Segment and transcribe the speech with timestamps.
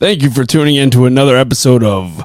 [0.00, 2.22] Thank you for tuning in to another episode of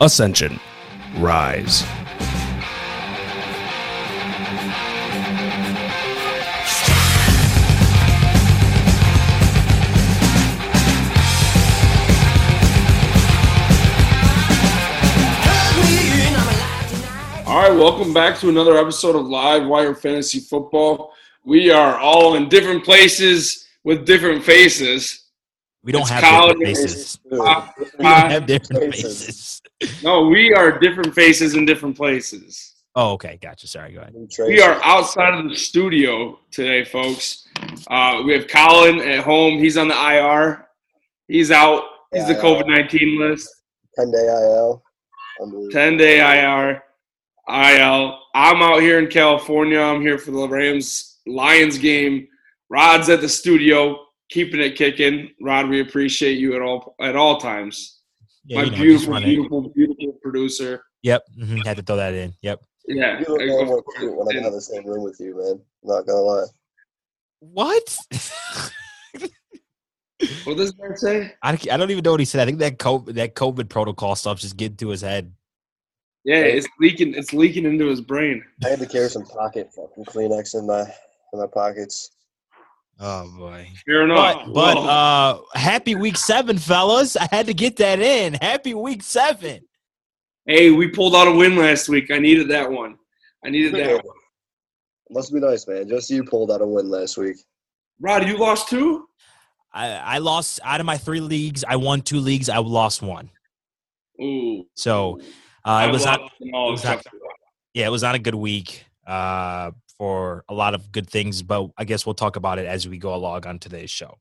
[0.00, 0.60] ascension,
[1.16, 1.82] rise.
[17.52, 21.12] All right, welcome back to another episode of Live Wire Fantasy Football.
[21.44, 25.26] We are all in different places with different faces.
[25.84, 26.56] We don't It's have college.
[26.60, 27.18] different faces.
[27.30, 29.60] Uh, We don't uh, have different faces.
[29.80, 30.02] faces.
[30.02, 32.74] no, we are different faces in different places.
[32.94, 33.38] Oh, okay.
[33.42, 33.66] Gotcha.
[33.66, 33.92] Sorry.
[33.92, 34.14] Go ahead.
[34.46, 37.48] We are outside of the studio today, folks.
[37.88, 39.58] Uh, we have Colin at home.
[39.58, 40.68] He's on the IR.
[41.28, 41.82] He's out.
[42.14, 43.46] He's the COVID 19 list.
[43.96, 44.82] 10 day IL.
[45.70, 46.82] 10 day IR.
[47.48, 48.18] IL.
[48.34, 49.78] I'm out here in California.
[49.80, 52.28] I'm here for the Rams Lions game.
[52.70, 53.98] Rod's at the studio,
[54.30, 55.30] keeping it kicking.
[55.40, 58.00] Rod, we appreciate you at all at all times.
[58.44, 59.26] Yeah, My you know, just beautiful, run it.
[59.26, 60.84] beautiful, beautiful producer.
[61.02, 61.22] Yep.
[61.38, 62.34] hmm Had to throw that in.
[62.42, 62.60] Yep.
[62.88, 63.20] Yeah.
[63.20, 65.60] You look of more more cute when I'm in the same room with you, man.
[65.82, 66.46] Not gonna lie.
[67.40, 67.98] What?
[70.44, 71.34] What does that say?
[71.42, 72.40] I, I don't even know what he said.
[72.42, 75.32] I think that COVID, that COVID protocol stuff just getting to his head.
[76.24, 77.14] Yeah, it's leaking.
[77.14, 78.42] It's leaking into his brain.
[78.64, 80.82] I had to carry some pocket fucking Kleenex in my
[81.32, 82.10] in my pockets.
[83.00, 83.68] Oh boy.
[83.84, 84.46] Fair enough.
[84.46, 87.16] But but uh happy week seven, fellas.
[87.16, 88.34] I had to get that in.
[88.34, 89.62] Happy week seven.
[90.46, 92.10] hey, we pulled out a win last week.
[92.12, 92.96] I needed that one.
[93.44, 94.16] I needed that one.
[95.10, 95.88] Must be nice, man.
[95.88, 97.36] Just you pulled out a win last week.
[98.00, 99.08] Rod, you lost two.
[99.74, 101.64] I, I lost out of my three leagues.
[101.66, 102.48] I won two leagues.
[102.48, 103.30] I lost one.
[104.20, 104.64] Ooh.
[104.74, 105.20] So
[105.64, 107.34] uh, it was not it was not- except for one.
[107.74, 111.70] yeah, it was not a good week uh, for a lot of good things, but
[111.76, 114.18] I guess we'll talk about it as we go along on today's show.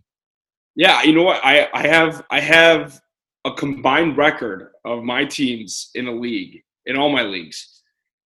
[0.75, 1.41] Yeah, you know what?
[1.43, 3.01] I, I have I have
[3.45, 7.81] a combined record of my teams in a league, in all my leagues.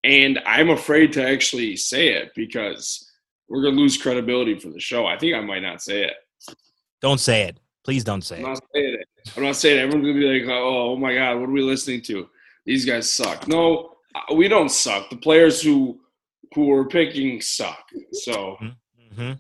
[0.04, 3.10] And I'm afraid to actually say it because
[3.48, 5.06] we're gonna lose credibility for the show.
[5.06, 6.14] I think I might not say it.
[7.02, 7.60] Don't say it.
[7.86, 8.48] Please don't say I'm it.
[8.48, 9.08] not saying it.
[9.38, 9.82] I'm not saying it.
[9.84, 12.28] Everyone's gonna be like, oh, oh my god, what are we listening to?
[12.66, 13.48] These guys suck.
[13.48, 15.10] No, uh, we don't suck.
[15.10, 16.00] The players who
[16.54, 17.84] who we're picking suck.
[18.12, 18.58] So
[19.16, 19.34] hmm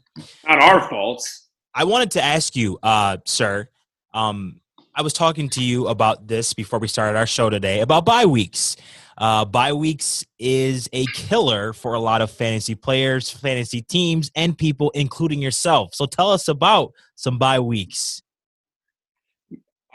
[0.47, 1.27] not our fault.
[1.73, 3.67] I wanted to ask you, uh, sir.
[4.13, 4.61] Um,
[4.95, 8.25] I was talking to you about this before we started our show today about bye
[8.25, 8.75] weeks.
[9.17, 14.57] Uh, bye weeks is a killer for a lot of fantasy players, fantasy teams, and
[14.57, 15.93] people, including yourself.
[15.93, 18.21] So tell us about some bye weeks.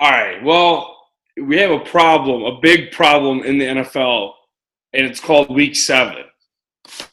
[0.01, 0.43] All right.
[0.43, 0.98] Well,
[1.41, 4.33] we have a problem, a big problem in the NFL,
[4.93, 6.25] and it's called Week Seven.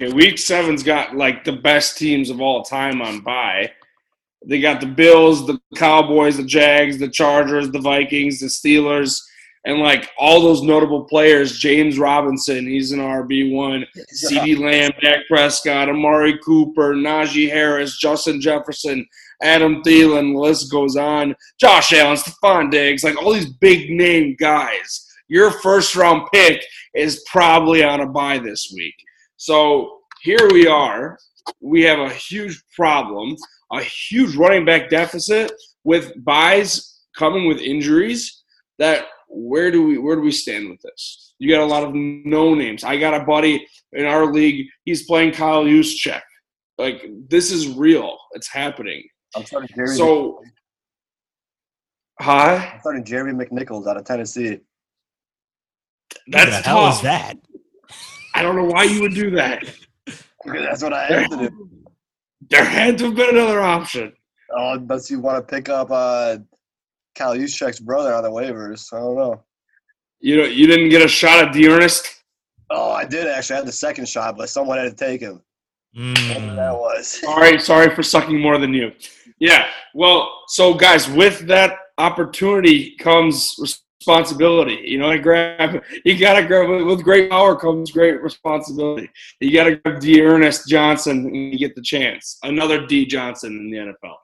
[0.01, 3.71] Okay, week Seven's got like the best teams of all time on bye.
[4.45, 9.19] They got the Bills, the Cowboys, the Jags, the Chargers, the Vikings, the Steelers,
[9.65, 11.57] and like all those notable players.
[11.57, 13.85] James Robinson, he's an RB one.
[14.13, 19.05] CeeDee Lamb, Dak Prescott, Amari Cooper, Najee Harris, Justin Jefferson,
[19.41, 21.35] Adam Thielen, the list goes on.
[21.59, 25.07] Josh Allen, Stefon Diggs, like all these big name guys.
[25.27, 26.63] Your first round pick
[26.93, 28.95] is probably on a buy this week.
[29.37, 31.17] So here we are.
[31.61, 33.35] We have a huge problem,
[33.71, 35.51] a huge running back deficit
[35.83, 38.43] with buys coming with injuries.
[38.79, 41.33] That where do we where do we stand with this?
[41.39, 42.83] You got a lot of no names.
[42.83, 44.67] I got a buddy in our league.
[44.85, 46.21] He's playing Kyle Juszczyk.
[46.77, 48.17] Like this is real.
[48.33, 49.03] It's happening.
[49.35, 49.95] I'm starting Jerry.
[49.95, 50.41] So,
[52.21, 52.71] hi.
[52.73, 54.59] I'm starting Jerry McNichols out of Tennessee.
[56.27, 56.95] That's Who the hell tough.
[56.95, 57.37] is that?
[58.33, 59.63] I don't know why you would do that.
[60.45, 61.69] That's what I have to do.
[62.49, 64.13] There had to have been another option.
[64.55, 66.37] Oh, unless you want to pick up uh,
[67.15, 68.93] Kyle Juszczyk's brother on the waivers.
[68.93, 69.43] I don't know.
[70.19, 72.23] You know, you didn't get a shot at D'Ernest.
[72.69, 73.55] Oh, I did actually.
[73.55, 75.41] I had the second shot, but someone had to take him.
[75.95, 76.79] Whoever that Mm.
[76.79, 77.07] was.
[77.21, 78.91] Sorry, sorry for sucking more than you.
[79.39, 79.67] Yeah.
[79.93, 84.81] Well, so guys, with that opportunity comes responsibility.
[84.85, 85.81] You know, I grab.
[86.03, 86.69] You gotta grab.
[86.85, 89.09] With great power comes great responsibility.
[89.39, 92.37] You gotta grab D'Ernest Johnson and you get the chance.
[92.43, 93.05] Another D.
[93.05, 94.15] Johnson in the NFL.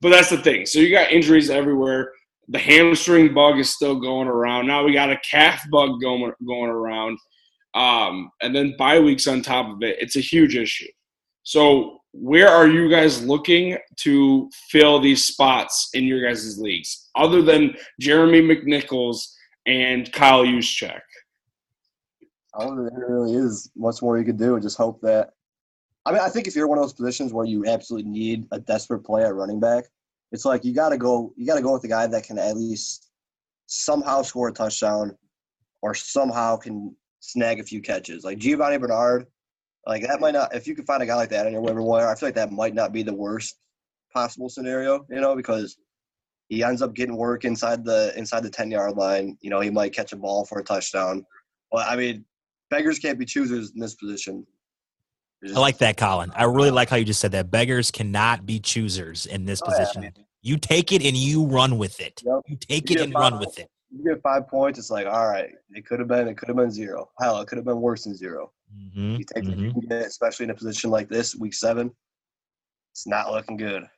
[0.00, 0.64] But that's the thing.
[0.66, 2.12] So you got injuries everywhere.
[2.48, 4.66] The hamstring bug is still going around.
[4.66, 7.18] Now we got a calf bug going going around.
[7.74, 9.96] Um, and then bye weeks on top of it.
[10.00, 10.86] It's a huge issue.
[11.48, 17.40] So where are you guys looking to fill these spots in your guys' leagues, other
[17.40, 19.32] than Jeremy McNichols
[19.64, 21.00] and Kyle Juszczyk?
[22.54, 25.30] I don't think there really is much more you could do just hope that.
[26.04, 28.60] I mean, I think if you're one of those positions where you absolutely need a
[28.60, 29.84] desperate play at running back,
[30.32, 31.32] it's like you got to go.
[31.34, 33.08] You got to go with the guy that can at least
[33.64, 35.16] somehow score a touchdown,
[35.80, 38.22] or somehow can snag a few catches.
[38.22, 39.28] Like Giovani Bernard,
[39.88, 40.54] like that might not.
[40.54, 42.36] If you can find a guy like that in your waiver wire, I feel like
[42.36, 43.58] that might not be the worst
[44.12, 45.04] possible scenario.
[45.10, 45.76] You know, because
[46.48, 49.36] he ends up getting work inside the inside the ten yard line.
[49.40, 51.24] You know, he might catch a ball for a touchdown.
[51.72, 52.24] But I mean,
[52.70, 54.46] beggars can't be choosers in this position.
[55.54, 56.32] I like that, Colin.
[56.34, 57.50] I really like how you just said that.
[57.50, 59.78] Beggars cannot be choosers in this Oh, yeah.
[59.78, 60.12] position.
[60.42, 62.20] You take it and you run with it.
[62.24, 62.40] Yep.
[62.48, 63.68] You take You it and run with it.
[63.90, 66.56] You get five points, it's like, all right, it could have been, it could have
[66.56, 67.08] been zero.
[67.20, 68.50] Hell, it could have been worse than zero.
[68.74, 69.64] Mhm, You take what mhm.
[69.66, 71.90] you can get, especially in a position like this, week seven.
[72.92, 73.88] It's not looking good.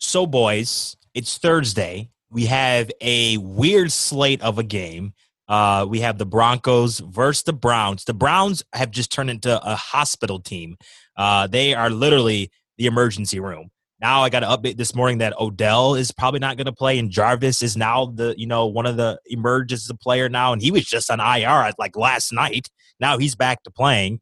[0.00, 2.10] So, boys, it's Thursday.
[2.30, 5.12] We have a weird slate of a game.
[5.48, 8.04] Uh, we have the Broncos versus the Browns.
[8.04, 10.76] The Browns have just turned into a hospital team.
[11.16, 13.70] Uh, they are literally the emergency room.
[14.02, 16.98] Now I got to update this morning that Odell is probably not going to play,
[16.98, 20.52] and Jarvis is now the you know one of the emerges as a player now,
[20.52, 22.68] and he was just on IR like last night.
[22.98, 24.20] Now he's back to playing.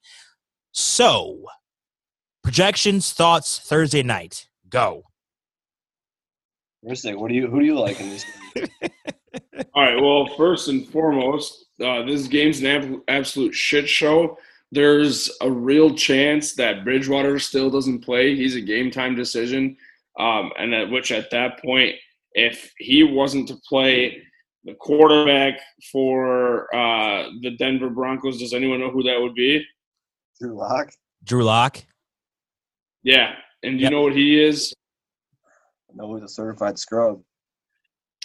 [0.72, 1.46] So,
[2.42, 4.48] projections, thoughts, Thursday night.
[4.68, 5.04] Go.
[6.86, 8.68] Thursday, what do you who do you like in this game?
[9.74, 9.98] All right.
[10.00, 14.36] Well, first and foremost, uh, this game's an ab- absolute shit show.
[14.72, 18.36] There's a real chance that Bridgewater still doesn't play.
[18.36, 19.76] He's a game time decision,
[20.18, 21.96] um, and at which at that point,
[22.34, 24.22] if he wasn't to play
[24.64, 25.58] the quarterback
[25.90, 29.64] for uh, the Denver Broncos, does anyone know who that would be?
[30.40, 30.92] Drew Lock?
[31.24, 31.78] Drew Lock.
[33.02, 33.90] Yeah, and you Yep.
[33.92, 34.72] know what he is?
[35.94, 37.20] No, he's a certified scrub.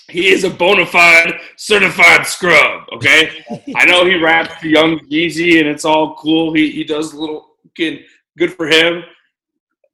[0.10, 2.84] He is a bona fide certified scrub.
[2.94, 3.44] Okay.
[3.76, 6.54] I know he raps the young Yeezy and it's all cool.
[6.54, 8.06] He he does little good
[8.38, 9.04] good for him.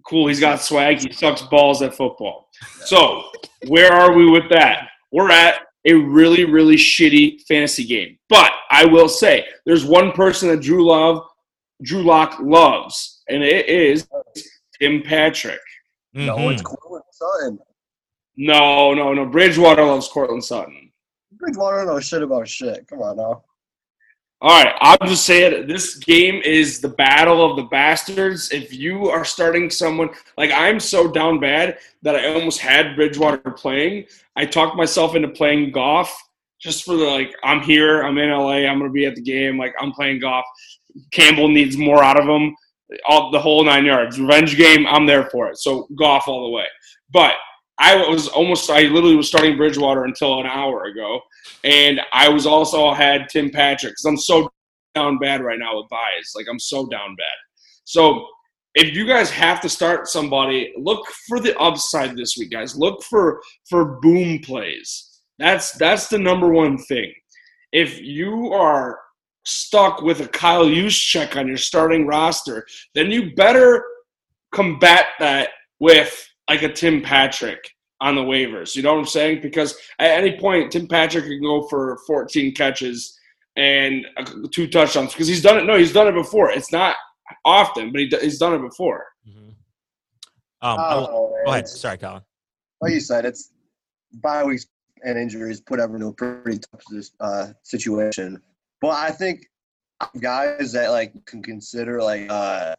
[0.05, 0.27] Cool.
[0.27, 0.99] He's got swag.
[0.99, 2.49] He sucks balls at football.
[2.85, 3.23] So
[3.67, 4.89] where are we with that?
[5.11, 8.17] We're at a really really shitty fantasy game.
[8.29, 11.23] But I will say there's one person that Drew Love
[11.83, 14.07] Drew Lock loves, and it is
[14.79, 15.59] Tim Patrick.
[16.13, 16.53] No, Mhm.
[16.53, 17.59] it's Courtland Sutton.
[18.37, 19.25] No, no, no.
[19.25, 20.91] Bridgewater loves Courtland Sutton.
[21.33, 22.87] Bridgewater don't know shit about shit.
[22.87, 23.43] Come on now.
[24.43, 28.51] All right, I'm just saying this game is the battle of the bastards.
[28.51, 33.51] If you are starting someone like I'm so down bad that I almost had Bridgewater
[33.51, 34.05] playing.
[34.35, 36.11] I talked myself into playing Goff
[36.59, 39.59] just for the like I'm here, I'm in LA, I'm gonna be at the game,
[39.59, 40.45] like I'm playing Goff.
[41.11, 42.55] Campbell needs more out of him,
[43.07, 44.19] all the whole nine yards.
[44.19, 45.57] Revenge game, I'm there for it.
[45.57, 46.65] So Goff all the way.
[47.11, 47.33] But
[47.79, 51.19] I was almost I literally was starting Bridgewater until an hour ago.
[51.63, 54.51] And I was also had Tim Patrick because I'm so
[54.95, 56.33] down bad right now with buys.
[56.35, 57.37] Like I'm so down bad.
[57.85, 58.27] So
[58.75, 62.75] if you guys have to start somebody, look for the upside this week, guys.
[62.75, 65.21] Look for for boom plays.
[65.39, 67.11] That's that's the number one thing.
[67.71, 68.99] If you are
[69.43, 73.83] stuck with a Kyle Juszczyk on your starting roster, then you better
[74.51, 77.59] combat that with like a Tim Patrick
[77.99, 78.75] on the waivers.
[78.75, 79.41] You know what I'm saying?
[79.41, 83.17] Because at any point, Tim Patrick can go for 14 catches
[83.55, 84.05] and
[84.51, 85.65] two touchdowns because he's done it.
[85.65, 86.49] No, he's done it before.
[86.51, 86.95] It's not
[87.45, 89.05] often, but he, he's done it before.
[89.27, 89.49] Mhm.
[90.63, 91.45] Um, I I will- don't know, man.
[91.45, 91.67] go ahead.
[91.67, 92.21] Sorry, Colin.
[92.81, 93.51] Like you said, it's
[94.21, 94.65] bye weeks
[95.03, 98.41] and injuries put everyone in a pretty tough uh, situation.
[98.81, 99.45] But I think
[100.19, 102.73] guys that like can consider like uh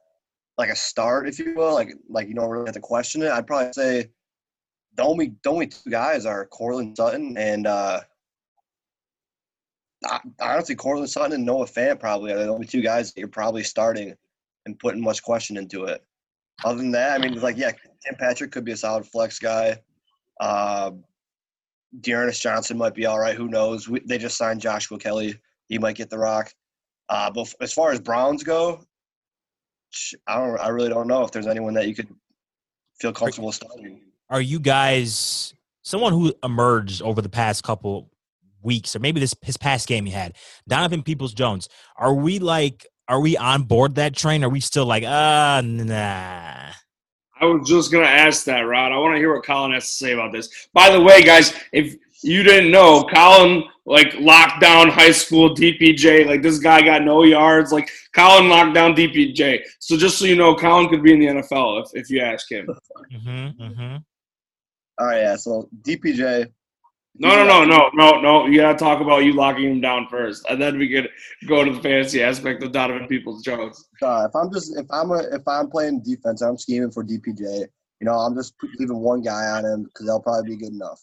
[0.58, 3.30] like a start, if you will, like like you don't really have to question it.
[3.30, 4.10] I'd probably say
[4.96, 8.00] the only the only two guys are Courtland Sutton and uh
[10.40, 13.62] honestly Courtland Sutton and Noah Fant probably are the only two guys that you're probably
[13.62, 14.14] starting
[14.66, 16.04] and putting much question into it.
[16.64, 17.72] Other than that, I mean, like yeah,
[18.04, 19.80] Tim Patrick could be a solid flex guy.
[20.40, 20.92] Uh,
[22.00, 23.36] D'Ernest Johnson might be all right.
[23.36, 23.88] Who knows?
[23.88, 25.38] We, they just signed Joshua Kelly.
[25.68, 26.52] He might get the rock.
[27.08, 28.84] Uh, but as far as Browns go,
[30.26, 30.58] I don't.
[30.60, 32.08] I really don't know if there's anyone that you could
[33.00, 34.00] feel comfortable starting.
[34.30, 38.10] Are you guys someone who emerged over the past couple
[38.62, 40.34] weeks, or maybe this his past game he had,
[40.68, 41.68] Donovan Peoples Jones?
[41.96, 44.44] Are we like, are we on board that train?
[44.44, 46.72] Are we still like, ah, nah?
[47.40, 48.92] I was just gonna ask that, Rod.
[48.92, 50.48] I want to hear what Colin has to say about this.
[50.72, 56.26] By the way, guys, if you didn't know Colin like locked down high school DPJ.
[56.26, 57.72] Like this guy got no yards.
[57.72, 59.60] Like Colin locked down DPJ.
[59.80, 62.50] So just so you know, Colin could be in the NFL if, if you ask
[62.50, 62.68] him.
[63.12, 63.96] Mm-hmm, mm-hmm.
[64.98, 65.36] All right, yeah.
[65.36, 66.52] So DPJ.
[67.16, 68.46] No, no, no, no, no, no.
[68.46, 71.10] You gotta talk about you locking him down first, and then we could
[71.46, 73.86] go to the fantasy aspect of Donovan Peoples Jones.
[74.00, 77.66] Uh, if I'm just if I'm a, if I'm playing defense, I'm scheming for DPJ.
[78.00, 81.02] You know, I'm just leaving one guy on him because that'll probably be good enough.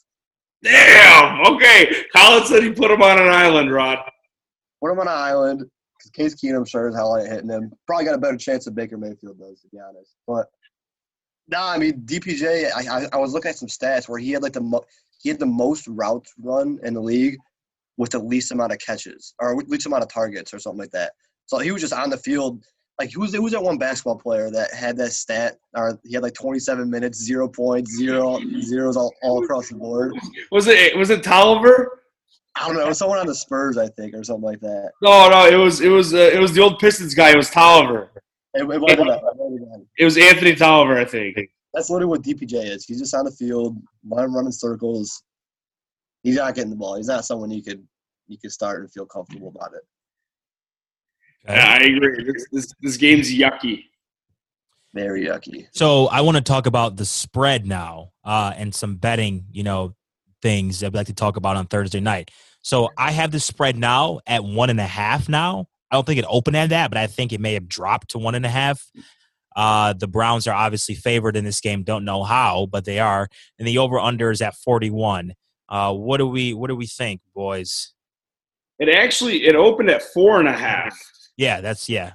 [0.63, 1.54] Damn.
[1.54, 2.04] Okay.
[2.16, 4.00] Colin said he put him on an island, Rod.
[4.82, 5.66] Put him on an island
[5.98, 7.72] because Case Keenum sure as hell ain't hitting him.
[7.88, 10.16] Probably got a better chance than Baker Mayfield does, to be honest.
[10.28, 10.48] But
[11.48, 12.72] no, nah, I mean DPJ.
[12.75, 14.86] I, I, I was looking at some stats where he had like the mo-
[15.22, 17.38] he had the most routes run in the league
[17.98, 21.12] with the least amount of catches or least amount of targets or something like that.
[21.48, 22.63] So he was just on the field
[23.00, 26.34] like who's who's that one basketball player that had that stat or he had like
[26.34, 30.13] 27 minutes, zero points, zero zeros all, all across the board.
[30.51, 32.01] Was it was it Tolliver?
[32.56, 32.84] I don't know.
[32.84, 34.91] It was someone on the Spurs, I think, or something like that.
[35.01, 37.32] No, no, it was it was uh, it was the old Pistons guy.
[37.32, 38.12] It was Tolliver.
[38.53, 41.38] It, it, it, it was Anthony Tolliver, I think.
[41.74, 42.86] That's literally what DPJ is.
[42.86, 43.77] He's just on the field,
[44.10, 45.22] let him run in circles.
[46.24, 46.96] He's not getting the ball.
[46.98, 47.86] He's not someone you could
[48.27, 49.84] you could start and feel comfortable about it.
[51.46, 52.24] Yeah, I agree.
[52.24, 53.86] This, this, this game's yucky.
[54.93, 55.67] Very yucky.
[55.72, 59.96] So I want to talk about the spread now uh, and some betting, you know,
[60.41, 62.31] things I'd like to talk about on Thursday night.
[62.62, 65.67] So I have the spread now at one and a half now.
[65.91, 68.19] I don't think it opened at that, but I think it may have dropped to
[68.19, 68.86] one and a half.
[69.55, 71.84] Uh, the Browns are obviously favored in this game.
[71.84, 73.27] Don't know how, but they are.
[73.58, 75.34] And the over under is at 41.
[75.67, 77.93] Uh, what do we what do we think, boys?
[78.79, 80.98] It actually it opened at four and a half.
[81.39, 82.12] Yeah, that's yeah.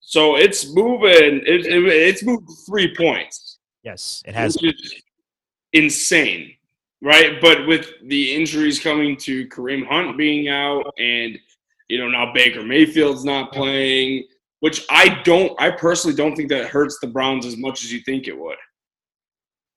[0.00, 1.40] So it's moving.
[1.46, 3.58] It, it, it's moved three points.
[3.82, 4.58] Yes, it has.
[5.72, 6.52] insane,
[7.00, 7.40] right?
[7.40, 11.38] But with the injuries coming to Kareem Hunt being out, and
[11.88, 14.24] you know now Baker Mayfield's not playing,
[14.60, 15.58] which I don't.
[15.58, 18.58] I personally don't think that hurts the Browns as much as you think it would.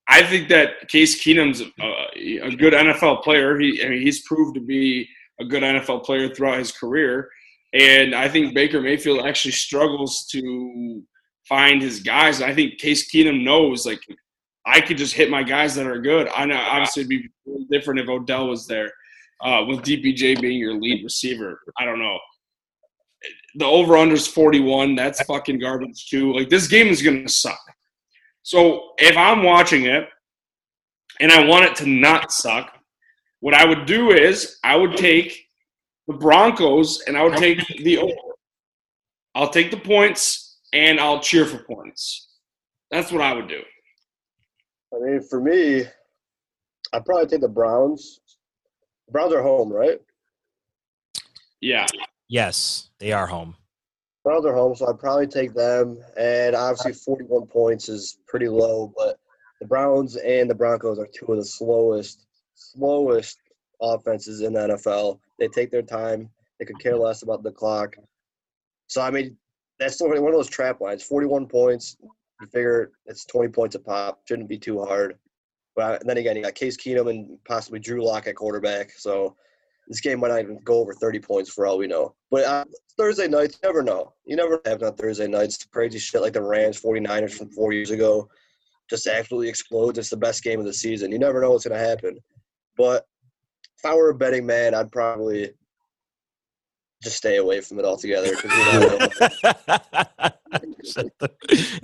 [0.09, 3.57] I think that Case Keenum's a, a good NFL player.
[3.57, 5.07] He, I mean, he's proved to be
[5.39, 7.29] a good NFL player throughout his career.
[7.75, 11.03] And I think Baker Mayfield actually struggles to
[11.47, 12.41] find his guys.
[12.41, 13.99] I think Case Keenum knows, like,
[14.65, 16.29] I could just hit my guys that are good.
[16.33, 17.29] I know, obviously, it'd be
[17.69, 18.89] different if Odell was there,
[19.41, 21.59] uh, with DPJ being your lead receiver.
[21.77, 22.17] I don't know.
[23.55, 24.95] The over under is 41.
[24.95, 26.33] That's fucking garbage, too.
[26.33, 27.59] Like, this game is going to suck.
[28.43, 30.07] So if I'm watching it
[31.19, 32.71] and I want it to not suck,
[33.41, 35.44] what I would do is I would take
[36.07, 38.13] the Broncos, and I would take the over.
[39.33, 42.29] I'll take the points, and I'll cheer for points.
[42.91, 43.61] That's what I would do.
[44.93, 45.83] I mean, for me,
[46.93, 48.21] I'd probably take the Browns.
[49.07, 49.99] The Browns are home, right?
[51.59, 51.85] Yeah.
[52.27, 53.55] Yes, they are home.
[54.23, 55.97] Browns are home, so I'd probably take them.
[56.17, 59.19] And obviously, 41 points is pretty low, but
[59.59, 63.39] the Browns and the Broncos are two of the slowest, slowest
[63.81, 65.19] offenses in the NFL.
[65.39, 66.29] They take their time.
[66.59, 67.95] They could care less about the clock.
[68.87, 69.37] So I mean,
[69.79, 71.03] that's one of those trap lines.
[71.03, 71.97] Forty-one points.
[72.41, 74.21] You figure it's twenty points a pop.
[74.27, 75.17] Shouldn't be too hard.
[75.75, 78.91] But then again, you got Case Keenum and possibly Drew Lock at quarterback.
[78.91, 79.35] So
[79.87, 82.15] this game might not even go over 30 points for all we know.
[82.31, 82.65] But uh,
[82.97, 84.13] Thursday nights, never know.
[84.25, 85.63] You never have on Thursday nights.
[85.65, 88.29] Crazy shit like the Rams 49ers from four years ago
[88.89, 89.97] just absolutely explodes.
[89.97, 91.11] It's the best game of the season.
[91.11, 92.17] You never know what's going to happen.
[92.77, 93.05] But
[93.85, 95.51] if I were a betting man, I'd probably
[97.03, 98.27] just stay away from it altogether.
[98.27, 99.07] You know,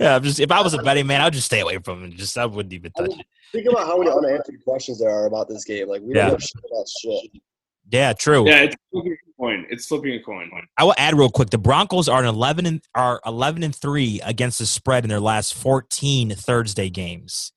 [0.00, 2.16] yeah, just if I was a betting man, I'd just stay away from it.
[2.16, 3.26] Just I wouldn't even touch I mean, it.
[3.52, 5.88] Think about how many unanswered questions there are about this game.
[5.88, 7.42] Like we don't know shit about shit.
[7.90, 8.48] Yeah, true.
[8.48, 9.66] Yeah, it's flipping a coin.
[9.70, 10.50] It's flipping a coin.
[10.78, 11.50] I will add real quick.
[11.50, 15.20] The Broncos are an eleven and are eleven and three against the spread in their
[15.20, 17.52] last fourteen Thursday games.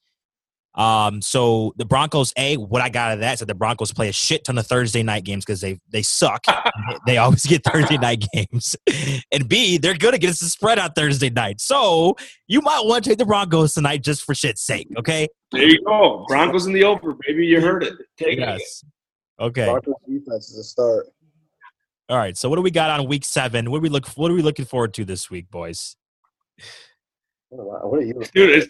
[0.76, 3.94] Um, so the Broncos, a what I got out of that is that the Broncos
[3.94, 6.44] play a shit ton of Thursday night games because they they suck.
[7.06, 8.76] they always get Thursday night games,
[9.32, 11.62] and b they're good against the spread on Thursday night.
[11.62, 12.16] So
[12.48, 14.88] you might want to take the Broncos tonight just for shit's sake.
[14.98, 15.28] Okay.
[15.52, 17.46] There you go, Broncos in the over, baby.
[17.46, 17.94] You heard it.
[18.18, 18.60] Take yes.
[18.60, 19.44] it.
[19.44, 19.66] Okay.
[19.66, 21.08] Broncos defense is a start.
[22.10, 22.38] All right.
[22.38, 23.72] So what do we got on week seven?
[23.72, 24.08] What are we look?
[24.10, 25.96] What are we looking forward to this week, boys?
[27.50, 28.22] What are you?
[28.34, 28.70] Dude,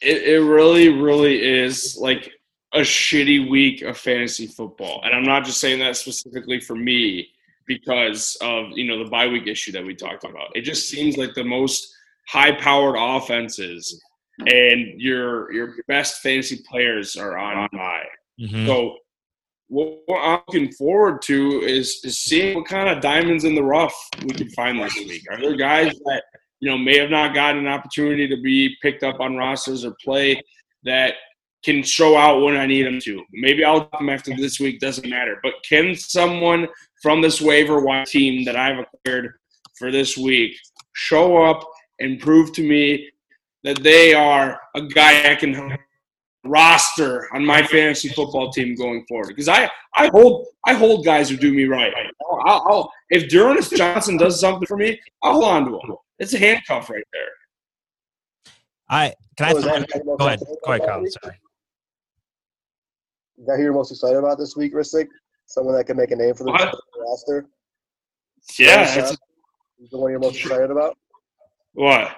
[0.00, 2.30] it, it really, really is like
[2.74, 5.00] a shitty week of fantasy football.
[5.04, 7.28] And I'm not just saying that specifically for me
[7.66, 10.54] because of, you know, the bye week issue that we talked about.
[10.54, 11.94] It just seems like the most
[12.28, 14.00] high powered offenses
[14.40, 18.04] and your your best fantasy players are on bye.
[18.38, 18.66] Mhm.
[18.66, 18.98] So
[19.68, 23.62] what what I'm looking forward to is is seeing what kind of diamonds in the
[23.62, 25.22] rough we can find this week.
[25.30, 26.24] Are there guys that
[26.66, 29.94] you know may have not gotten an opportunity to be picked up on rosters or
[30.02, 30.42] play
[30.82, 31.14] that
[31.64, 33.22] can show out when I need them to?
[33.32, 34.80] Maybe I'll them after this week.
[34.80, 35.38] Doesn't matter.
[35.44, 36.66] But can someone
[37.00, 39.34] from this waiver wire team that I've acquired
[39.78, 40.56] for this week
[40.94, 41.64] show up
[42.00, 43.10] and prove to me
[43.62, 45.78] that they are a guy I can
[46.44, 51.30] roster on my fantasy football team going forward because I, I hold I hold guys
[51.30, 51.92] who do me right.
[52.28, 55.96] I'll, I'll, if Duranus Johnson does something for me, I'll hold on to him.
[56.18, 58.52] It's a handcuff right there.
[58.88, 60.40] I can I So is throw, that- that go ahead.
[60.40, 61.10] excited Go ahead, about Colin.
[61.10, 61.40] Sorry.
[63.38, 65.08] Is that who you're most excited about this week, Ristic?
[65.46, 66.72] Someone that can make a name for What?
[66.72, 67.46] the roster?
[68.58, 68.98] Yeah, Shot?
[68.98, 69.10] it's,
[69.78, 70.96] Is the one you're most excited about?
[71.72, 72.16] what?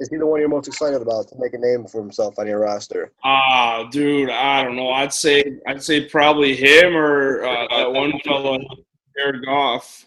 [0.00, 2.46] Is he the one you're most excited about to make a name for himself on
[2.48, 3.12] your roster?
[3.22, 4.88] Ah, dude, I don't know.
[4.88, 8.58] I'd say I'd say probably him or uh, that one fellow,
[9.16, 10.04] Jared Goff.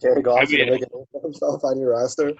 [0.00, 0.82] Jared Goff I is mean- gonna make
[1.14, 2.32] a himself on your roster.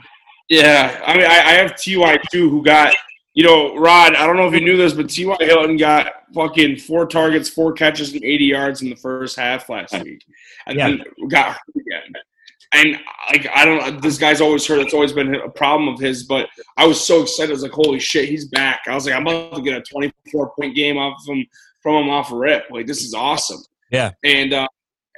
[0.48, 2.94] Yeah, I mean, I, I have Ty too, who got
[3.34, 4.16] you know, Rod.
[4.16, 7.72] I don't know if you knew this, but Ty Hilton got fucking four targets, four
[7.72, 10.24] catches, and eighty yards in the first half last week,
[10.66, 10.88] and Yeah.
[10.88, 12.12] then got hurt again.
[12.72, 12.98] And
[13.30, 14.02] like, I don't.
[14.02, 14.80] This guy's always hurt.
[14.80, 16.24] It's always been a problem of his.
[16.24, 17.50] But I was so excited.
[17.50, 19.82] I was like, "Holy shit, he's back!" I was like, "I'm about to get a
[19.82, 21.46] 24 point game off of him
[21.82, 22.64] from him off a rip.
[22.70, 24.10] Like, this is awesome." Yeah.
[24.24, 24.66] And uh,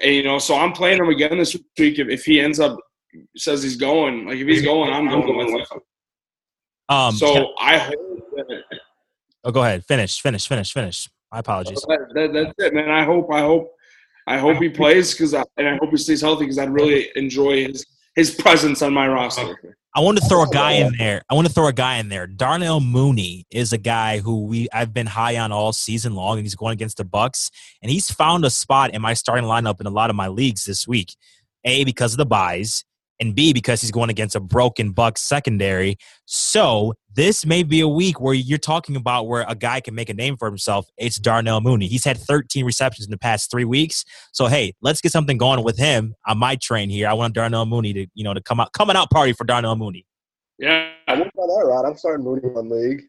[0.02, 1.98] and you know, so I'm playing him again this week.
[1.98, 2.78] If, if he ends up
[3.36, 5.80] says he's going, like if he's going, I'm going with him.
[6.88, 8.62] Um, so can- I hope that,
[9.44, 9.84] oh, go ahead.
[9.84, 10.20] Finish.
[10.20, 10.46] Finish.
[10.48, 10.72] Finish.
[10.72, 11.08] Finish.
[11.32, 11.80] My apologies.
[11.88, 12.90] that, that- that's it, man.
[12.90, 13.72] I hope, I hope,
[14.26, 17.66] I hope he plays because, and I hope he stays healthy because I'd really enjoy
[17.66, 19.54] his his presence on my roster.
[19.94, 21.22] I want to throw a guy in there.
[21.28, 22.28] I want to throw a guy in there.
[22.28, 26.46] Darnell Mooney is a guy who we I've been high on all season long, and
[26.46, 27.50] he's going against the Bucs,
[27.82, 30.64] and he's found a spot in my starting lineup in a lot of my leagues
[30.64, 31.16] this week.
[31.64, 32.84] A because of the buys,
[33.18, 35.96] and B because he's going against a broken Bucs secondary.
[36.24, 40.08] So this may be a week where you're talking about where a guy can make
[40.08, 40.88] a name for himself.
[40.96, 41.86] It's Darnell Mooney.
[41.86, 44.04] He's had 13 receptions in the past three weeks.
[44.32, 47.08] So hey, let's get something going with him on my train here.
[47.08, 49.76] I want Darnell Mooney to you know to come out coming out party for Darnell
[49.76, 50.06] Mooney.
[50.58, 51.86] Yeah, I wouldn't try that, Rod.
[51.86, 53.02] I'm starting Mooney in one league.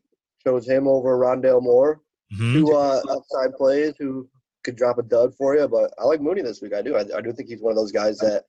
[0.43, 2.01] Chose him over Rondale Moore.
[2.33, 2.53] Mhm.
[2.53, 4.27] Two uh, outside plays who
[4.63, 6.73] could drop a dud for you, but I like Mooney this week.
[6.73, 6.95] I do.
[6.95, 8.45] I, I do think he's one of those guys that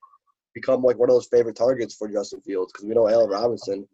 [0.54, 3.86] become like one of those favorite targets for Justin Fields because we know Allen Robinson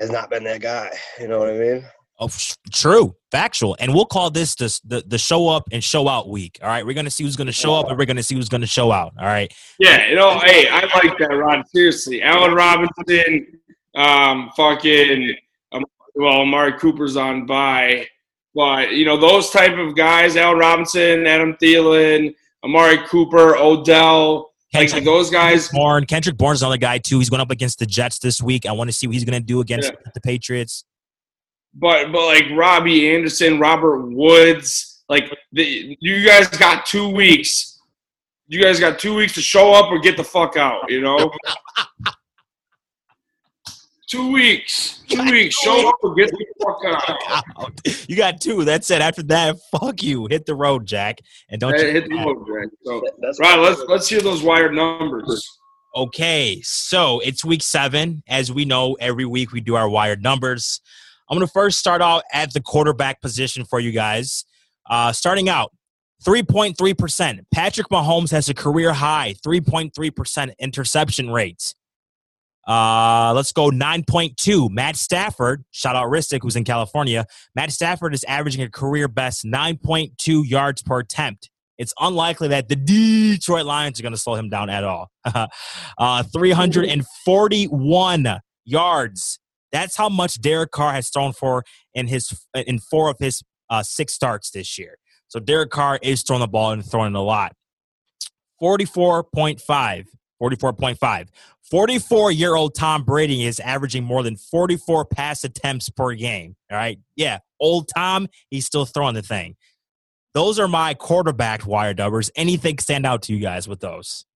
[0.00, 0.90] has not been that guy.
[1.20, 1.84] You know what I mean?
[2.20, 2.28] Oh,
[2.72, 6.60] true, factual, and we'll call this the, the the show up and show out week.
[6.62, 8.68] All right, we're gonna see who's gonna show up, and we're gonna see who's gonna
[8.68, 9.14] show out.
[9.18, 10.08] All right, yeah.
[10.08, 11.64] You know, hey, I like that, Rod.
[11.74, 13.58] Seriously, Allen Robinson,
[13.96, 15.34] um, fucking,
[15.72, 18.06] um, well, Amari Cooper's on by,
[18.54, 24.53] but you know those type of guys: Allen Robinson, Adam Thielen, Amari Cooper, Odell.
[24.74, 26.04] Like Kendrick those guys, Bourne.
[26.04, 27.18] Kendrick Bourne's another guy too.
[27.18, 28.66] He's going up against the Jets this week.
[28.66, 30.84] I want to see what he's gonna do against the Patriots.
[31.74, 37.80] but but like Robbie Anderson, Robert Woods, like the, you guys got two weeks.
[38.46, 40.90] You guys got two weeks to show up or get the fuck out.
[40.90, 41.30] You know,
[44.08, 45.54] two weeks, two weeks.
[45.56, 47.44] Show up or get the fuck out.
[47.58, 48.08] Out.
[48.08, 48.64] You got two.
[48.64, 49.00] That's it.
[49.00, 50.26] After that, fuck you.
[50.26, 52.70] Hit the road, Jack, and don't Hey, you hit the road, Jack.
[52.84, 55.46] So, That's right, let's let's hear those wired numbers.
[55.96, 58.22] Okay, so it's week seven.
[58.28, 60.80] As we know, every week we do our wired numbers.
[61.28, 64.44] I'm going to first start out at the quarterback position for you guys.
[64.88, 65.72] Uh, starting out,
[66.24, 67.40] 3.3%.
[67.52, 71.74] Patrick Mahomes has a career high 3.3% interception rate.
[72.66, 74.70] Uh, let's go 9.2.
[74.70, 77.26] Matt Stafford, shout out Ristic, who's in California.
[77.54, 81.50] Matt Stafford is averaging a career best 9.2 yards per attempt.
[81.76, 85.10] It's unlikely that the Detroit Lions are going to slow him down at all.
[85.98, 89.40] uh, 341 yards.
[89.72, 93.82] That's how much Derek Carr has thrown for in his in four of his uh,
[93.82, 94.98] six starts this year.
[95.26, 97.56] So Derek Carr is throwing the ball and throwing a lot.
[98.62, 100.04] 44.5.
[100.42, 101.28] 44.5.
[101.62, 106.56] 44 year old Tom Brady is averaging more than 44 pass attempts per game.
[106.70, 106.98] All right.
[107.16, 107.38] Yeah.
[107.60, 109.56] Old Tom, he's still throwing the thing.
[110.34, 112.30] Those are my quarterback wire dubbers.
[112.36, 114.26] Anything stand out to you guys with those?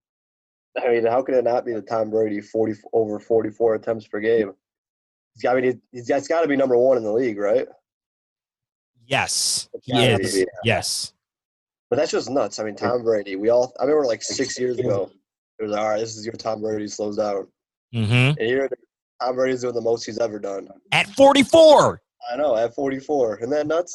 [0.81, 4.07] I mean, how can it not be the Tom Brady forty over forty four attempts
[4.07, 4.53] per game?
[5.33, 7.67] He's got, I mean, he's, he's got to be number one in the league, right?
[9.05, 10.37] Yes, he be, is.
[10.37, 10.45] yeah.
[10.63, 11.13] Yes.
[11.89, 12.59] But that's just nuts.
[12.59, 13.35] I mean, Tom Brady.
[13.35, 13.73] We all.
[13.79, 15.11] I remember like six years ago.
[15.59, 15.99] It was all right.
[15.99, 17.47] This is your Tom Brady slows down,
[17.93, 18.11] Mm-hmm.
[18.11, 18.69] and here
[19.21, 20.67] Tom Brady's doing the most he's ever done.
[20.91, 22.01] At 44.
[22.31, 23.37] I know, at 44.
[23.39, 23.93] Isn't that nuts?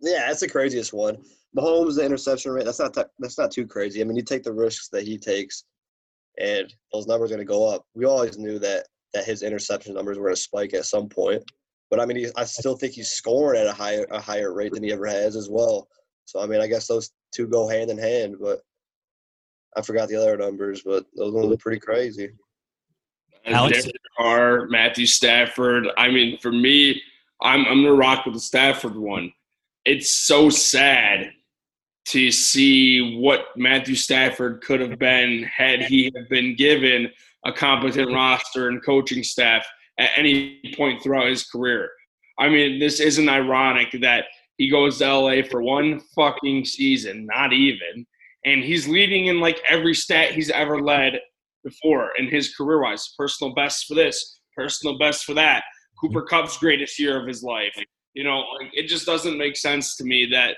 [0.00, 1.18] Yeah, that's the craziest one.
[1.56, 4.00] Mahomes, the interception rate, that's not that, that's not too crazy.
[4.00, 5.64] I mean, you take the risks that he takes,
[6.38, 7.84] and those numbers are going to go up.
[7.94, 11.42] We always knew that that his interception numbers were going to spike at some point.
[11.90, 14.72] But I mean, he, I still think he's scoring at a higher a higher rate
[14.72, 15.86] than he ever has as well.
[16.24, 18.36] So I mean, I guess those two go hand in hand.
[18.40, 18.60] But
[19.76, 22.30] I forgot the other numbers, but those ones are pretty crazy.
[23.44, 23.82] Alex?
[23.82, 25.88] Derek Carr, Matthew Stafford.
[25.96, 27.00] I mean, for me,
[27.42, 29.32] I'm I'm gonna rock with the Stafford one.
[29.84, 31.30] It's so sad
[32.06, 37.10] to see what Matthew Stafford could have been had he have been given
[37.44, 39.66] a competent roster and coaching staff
[39.98, 41.90] at any point throughout his career.
[42.38, 47.52] I mean, this isn't ironic that he goes to LA for one fucking season, not
[47.52, 48.06] even,
[48.46, 51.18] and he's leading in like every stat he's ever led
[51.64, 53.12] before in his career wise.
[53.18, 55.64] Personal best for this, personal best for that.
[56.00, 56.28] Cooper mm-hmm.
[56.28, 57.76] Kupp's greatest year of his life.
[58.14, 60.56] You know, like it just doesn't make sense to me that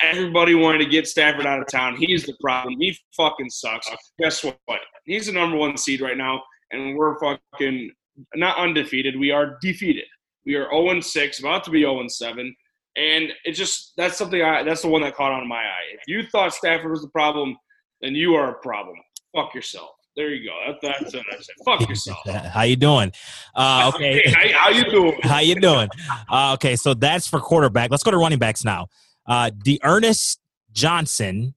[0.00, 1.96] everybody wanted to get Stafford out of town.
[1.96, 2.76] He's the problem.
[2.78, 3.88] He fucking sucks.
[4.20, 4.80] Guess what?
[5.04, 7.90] He's the number one seed right now, and we're fucking
[8.34, 9.18] not undefeated.
[9.18, 10.04] We are defeated.
[10.46, 12.54] We are 0 6, about to be 0 7.
[12.96, 15.94] And it just that's something I that's the one that caught on my eye.
[15.94, 17.56] If you thought Stafford was the problem,
[18.00, 18.96] then you are a problem.
[19.34, 19.90] Fuck yourself.
[20.16, 20.72] There you go.
[20.82, 21.54] That, that's what I said.
[21.64, 22.18] Fuck yourself.
[22.52, 23.12] How you doing?
[23.54, 24.22] Uh, okay.
[24.24, 25.18] Hey, how, how you doing?
[25.22, 25.88] How you doing?
[26.28, 27.90] Uh, okay, so that's for quarterback.
[27.90, 28.88] Let's go to running backs now.
[29.26, 30.40] Uh, the Ernest
[30.72, 31.54] Johnson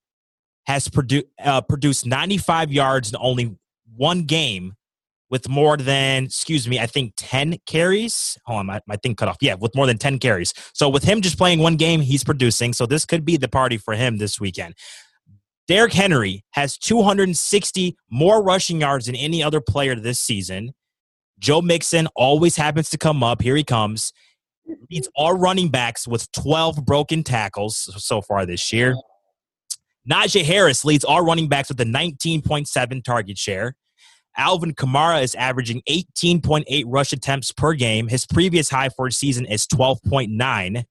[0.65, 3.56] has produ- uh, produced 95 yards in only
[3.96, 4.76] one game
[5.34, 8.38] with more than, excuse me, I think 10 carries.
[8.46, 9.38] Hold on, my, my thing cut off.
[9.41, 10.54] Yeah, with more than 10 carries.
[10.76, 12.72] So with him just playing one game, he's producing.
[12.72, 14.76] So this could be the party for him this weekend.
[15.67, 20.76] Derrick Henry has 260 more rushing yards than any other player this season.
[21.39, 23.41] Joe Mixon always happens to come up.
[23.41, 24.13] Here he comes.
[24.91, 28.93] Leads all running backs with 12 broken tackles so far this year.
[30.08, 33.76] Najee Harris leads all running backs with a 19.7 target share.
[34.38, 38.08] Alvin Kamara is averaging 18.8 rush attempts per game.
[38.08, 40.84] His previous high for a season is 12.9.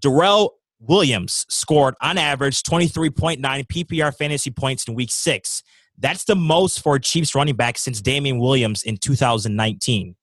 [0.00, 5.62] Darrel Williams scored on average 23.9 PPR fantasy points in week six.
[5.98, 10.16] That's the most for a Chiefs running back since Damien Williams in 2019.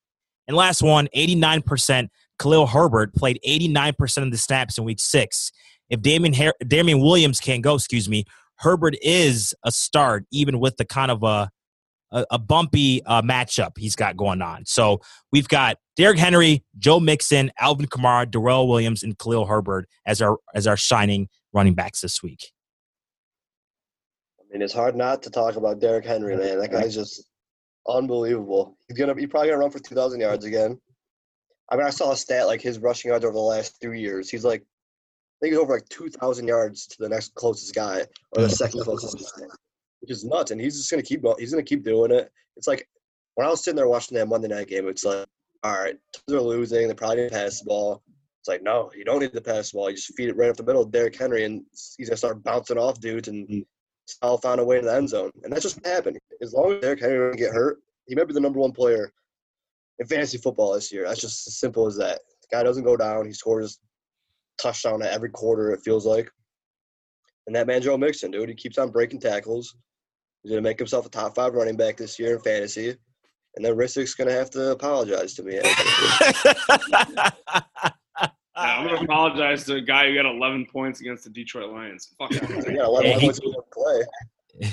[0.47, 2.09] And last one, 89%.
[2.39, 5.51] Khalil Herbert played 89% of the snaps in week six.
[5.89, 10.77] If Damien, Her- Damien Williams can't go, excuse me, Herbert is a start, even with
[10.77, 11.49] the kind of a
[12.11, 14.65] a, a bumpy uh, matchup he's got going on.
[14.65, 20.21] So we've got Derrick Henry, Joe Mixon, Alvin Kamara, Darrel Williams, and Khalil Herbert as
[20.21, 22.51] our as our shining running backs this week.
[24.39, 26.59] I mean, it's hard not to talk about Derrick Henry, man.
[26.59, 27.23] That guy's just
[27.87, 28.77] unbelievable.
[28.87, 30.79] He's gonna he's probably gonna run for two thousand yards again.
[31.71, 34.29] I mean, I saw a stat like his rushing yards over the last three years.
[34.29, 38.05] He's like, I think he's over like two thousand yards to the next closest guy
[38.35, 39.45] or the second closest guy
[40.01, 40.51] which is nuts.
[40.51, 42.31] And he's just gonna keep he's gonna keep doing it.
[42.55, 42.87] It's like
[43.35, 45.25] when I was sitting there watching that Monday night game, it's like,
[45.63, 46.87] all right, they're losing.
[46.87, 48.03] They probably to pass the ball.
[48.41, 49.89] It's like, no, you don't need to pass the ball.
[49.89, 51.63] You just feed it right up the middle of Derrick Henry, and
[51.97, 53.65] he's gonna start bouncing off dudes and
[54.07, 54.41] still mm.
[54.41, 55.31] find a way to the end zone.
[55.43, 56.17] And that's just happened.
[56.41, 59.11] As long as Derrick Henry doesn't get hurt, he might be the number one player
[59.99, 61.05] in fantasy football this year.
[61.07, 62.19] That's just as simple as that.
[62.41, 63.25] The guy doesn't go down.
[63.25, 63.79] He scores
[64.61, 65.71] touchdown at every quarter.
[65.71, 66.29] It feels like.
[67.47, 69.75] And that man Joe Mixon, dude, he keeps on breaking tackles.
[70.43, 72.95] He's going to make himself a top five running back this year in fantasy.
[73.55, 75.55] And then Rissick's going to have to apologize to me.
[75.55, 77.29] yeah,
[78.55, 82.13] I'm going to apologize to a guy who got 11 points against the Detroit Lions.
[82.17, 84.71] Fuck he got 11 points in play.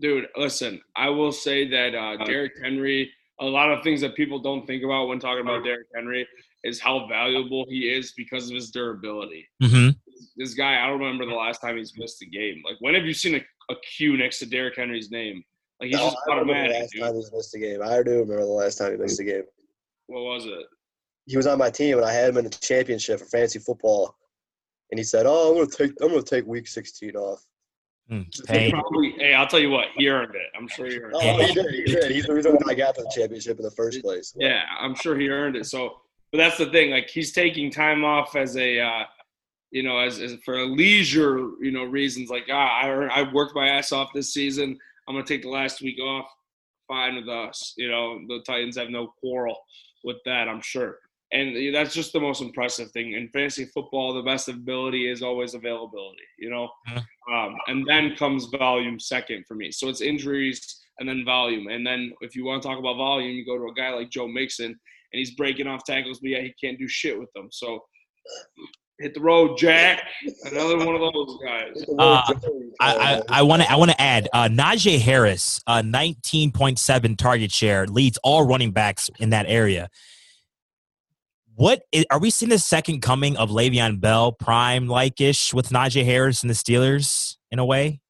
[0.00, 4.40] Dude, listen, I will say that uh, Derrick Henry, a lot of things that people
[4.40, 6.26] don't think about when talking about Derrick Henry
[6.64, 9.48] is how valuable he is because of his durability.
[9.62, 9.90] Mm-hmm.
[10.36, 12.62] This guy, I don't remember the last time he's missed a game.
[12.64, 15.44] Like, when have you seen a a Q next to Derrick Henry's name.
[15.80, 16.72] Like he's no, just automatic.
[16.72, 17.02] The last dude.
[17.02, 17.82] time he's missed a game.
[17.82, 19.42] I do remember the last time he missed a game.
[20.06, 20.66] What was it?
[21.26, 24.16] He was on my team, and I had him in the championship for fantasy football.
[24.90, 27.44] And he said, "Oh, I'm gonna take I'm gonna take week 16 off."
[28.10, 28.70] Mm, hey.
[28.70, 30.50] Probably, hey, I'll tell you what, he earned it.
[30.56, 31.48] I'm sure he earned oh, it.
[31.48, 31.74] he did.
[31.74, 32.10] He did.
[32.10, 34.34] He's the reason why I got to the championship in the first place.
[34.36, 35.66] Yeah, I'm sure he earned it.
[35.66, 36.90] So, but that's the thing.
[36.90, 39.04] Like he's taking time off as a uh,
[39.72, 43.68] you know, as, as for leisure, you know, reasons like ah, I I worked my
[43.68, 44.78] ass off this season.
[45.08, 46.26] I'm gonna take the last week off.
[46.86, 47.74] Fine with us.
[47.76, 49.56] You know, the Titans have no quarrel
[50.04, 50.46] with that.
[50.46, 50.98] I'm sure,
[51.32, 54.12] and that's just the most impressive thing in fantasy football.
[54.12, 56.22] The best ability is always availability.
[56.38, 56.68] You know,
[57.34, 59.72] um, and then comes volume second for me.
[59.72, 61.68] So it's injuries and then volume.
[61.68, 64.10] And then if you want to talk about volume, you go to a guy like
[64.10, 64.78] Joe Mixon, and
[65.12, 67.48] he's breaking off tackles, but yeah, he can't do shit with them.
[67.50, 67.80] So
[68.98, 70.02] hit the road, Jack.
[70.44, 71.84] Another one of those guys.
[71.98, 72.22] Uh,
[72.80, 77.86] I I want to I want to add uh, Najee Harris, uh, 19.7 target share,
[77.86, 79.88] leads all running backs in that area.
[81.54, 85.68] What is, are we seeing the second coming of Le'Veon Bell, prime like ish with
[85.68, 88.00] Najee Harris and the Steelers in a way?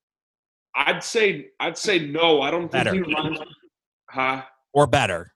[0.75, 2.41] I'd say I'd say no.
[2.41, 2.93] I don't Better.
[2.93, 3.41] think he reminds.
[4.09, 4.43] Huh?
[4.75, 5.33] Or better?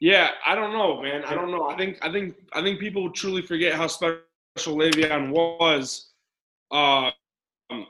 [0.00, 1.24] Yeah, I don't know, man.
[1.24, 1.68] I don't know.
[1.68, 4.18] I think I think I think people truly forget how special
[4.58, 6.12] Le'Veon was.
[6.70, 7.10] Uh,
[7.70, 7.86] um,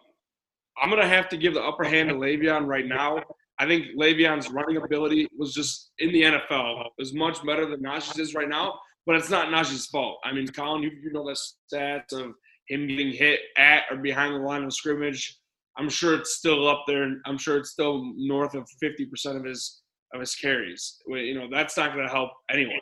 [0.80, 3.22] I'm gonna have to give the upper hand to Le'Veon right now.
[3.58, 8.18] I think Le'Veon's running ability was just in the NFL is much better than Najee's
[8.18, 10.18] is right now, but it's not Najee's fault.
[10.24, 11.38] I mean, Colin, you, you know the
[11.72, 12.34] stats of
[12.68, 15.38] him getting hit at or behind the line of scrimmage.
[15.76, 17.04] I'm sure it's still up there.
[17.04, 19.82] and I'm sure it's still north of 50% of his
[20.14, 20.98] of his carries.
[21.06, 22.80] You know, that's not going to help anyone.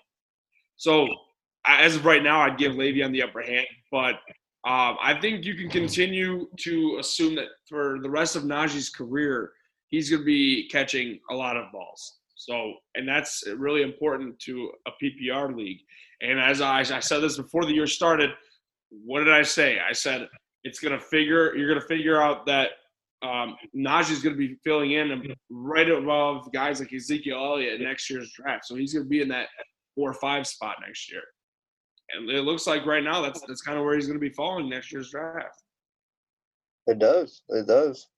[0.77, 1.07] So,
[1.67, 4.15] as of right now, I'd give Le'Veon the upper hand, but
[4.67, 9.53] um, I think you can continue to assume that for the rest of Najee's career,
[9.89, 12.19] he's going to be catching a lot of balls.
[12.35, 15.81] So, and that's really important to a PPR league.
[16.21, 18.31] And as I, I said this before the year started,
[18.91, 19.79] what did I say?
[19.79, 20.29] I said
[20.65, 21.55] it's going to figure.
[21.57, 22.71] You're going to figure out that
[23.23, 28.33] um, Najee's going to be filling in right above guys like Ezekiel Elliott next year's
[28.33, 28.67] draft.
[28.67, 29.49] So he's going to be in that
[29.95, 31.23] four or five spot next year.
[32.15, 34.35] And it looks like right now that's that's kind of where he's going to be
[34.35, 35.63] falling next year's draft.
[36.87, 37.43] It does.
[37.49, 38.09] It does.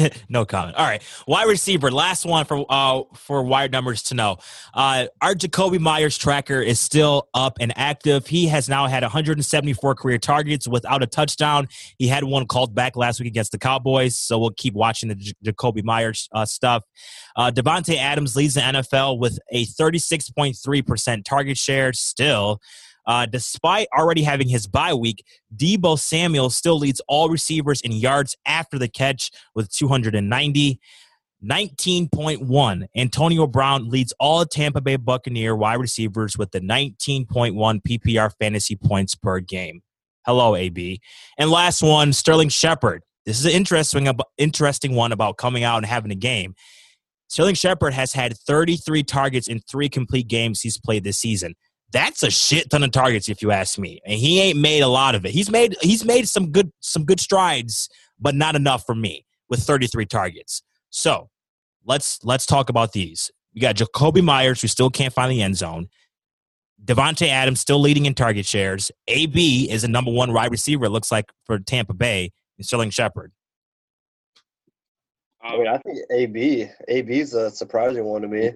[0.28, 0.76] no comment.
[0.76, 1.90] All right, wide receiver.
[1.90, 4.38] Last one for uh for wide numbers to know.
[4.74, 8.26] Uh, our Jakobi Meyers tracker is still up and active.
[8.26, 11.68] He has now had 174 career targets without a touchdown.
[11.98, 15.14] He had one called back last week against the Cowboys, so we'll keep watching the
[15.14, 16.84] J- Jakobi Meyers uh, stuff.
[17.36, 21.92] Uh, Davante Adams leads the NFL with a 36.3 percent target share.
[21.92, 22.60] Still.
[23.06, 28.36] Uh, despite already having his bye week, Deebo Samuel still leads all receivers in yards
[28.46, 30.80] after the catch with 290.
[31.44, 32.86] 19.1.
[32.96, 37.26] Antonio Brown leads all Tampa Bay Buccaneer wide receivers with the 19.1
[37.82, 39.82] PPR fantasy points per game.
[40.24, 41.00] Hello, AB.
[41.38, 43.02] And last one, Sterling Shepard.
[43.26, 46.54] This is an interesting, interesting one about coming out and having a game.
[47.28, 51.54] Sterling Shepard has had 33 targets in three complete games he's played this season.
[51.92, 54.00] That's a shit ton of targets, if you ask me.
[54.04, 55.32] And he ain't made a lot of it.
[55.32, 59.60] He's made he's made some good some good strides, but not enough for me with
[59.60, 60.62] 33 targets.
[60.90, 61.28] So
[61.84, 63.30] let's let's talk about these.
[63.54, 65.88] We got Jakobi Meyers, who still can't find the end zone.
[66.84, 68.90] Davante Adams still leading in target shares.
[69.06, 72.90] AB is a number one wide receiver, it looks like, for Tampa Bay, and Sterling
[72.90, 73.30] Shepard.
[75.42, 78.52] I mean, I think AB AB is a surprising one to me.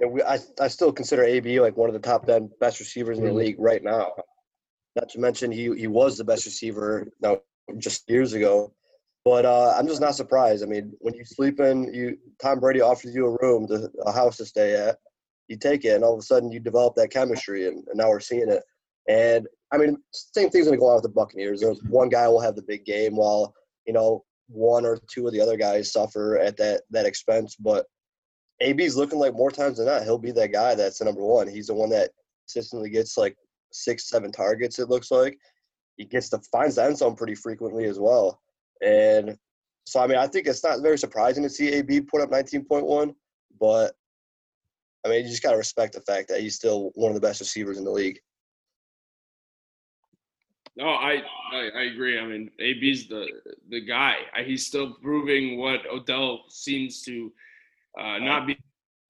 [0.00, 3.18] And we, I I still consider AB like one of the top ten best receivers
[3.18, 4.12] in the league right now.
[4.96, 7.40] Not to mention he he was the best receiver no,
[7.78, 8.72] just years ago.
[9.24, 10.62] But uh, I'm just not surprised.
[10.62, 14.12] I mean, when you sleep in, you Tom Brady offers you a room, to, a
[14.12, 14.96] house to stay at.
[15.48, 18.08] You take it, and all of a sudden you develop that chemistry, and, and now
[18.08, 18.62] we're seeing it.
[19.08, 21.60] And I mean, same thing's going to go on with the Buccaneers.
[21.60, 23.54] There's one guy will have the big game, while
[23.86, 27.56] you know one or two of the other guys suffer at that that expense.
[27.56, 27.86] But
[28.60, 31.46] AB's looking like more times than not, he'll be that guy that's the number one.
[31.48, 32.10] He's the one that
[32.46, 33.36] consistently gets like
[33.72, 34.78] six, seven targets.
[34.78, 35.38] It looks like
[35.96, 38.40] he gets to finds the end zone pretty frequently as well.
[38.82, 39.36] And
[39.86, 43.14] so, I mean, I think it's not very surprising to see AB put up 19.1,
[43.60, 43.94] but
[45.04, 47.26] I mean, you just got to respect the fact that he's still one of the
[47.26, 48.18] best receivers in the league.
[50.76, 52.20] No, I, I I agree.
[52.20, 53.26] I mean, AB's the
[53.68, 54.16] the guy.
[54.36, 57.32] I- He's still proving what Odell seems to
[57.98, 58.58] uh, not be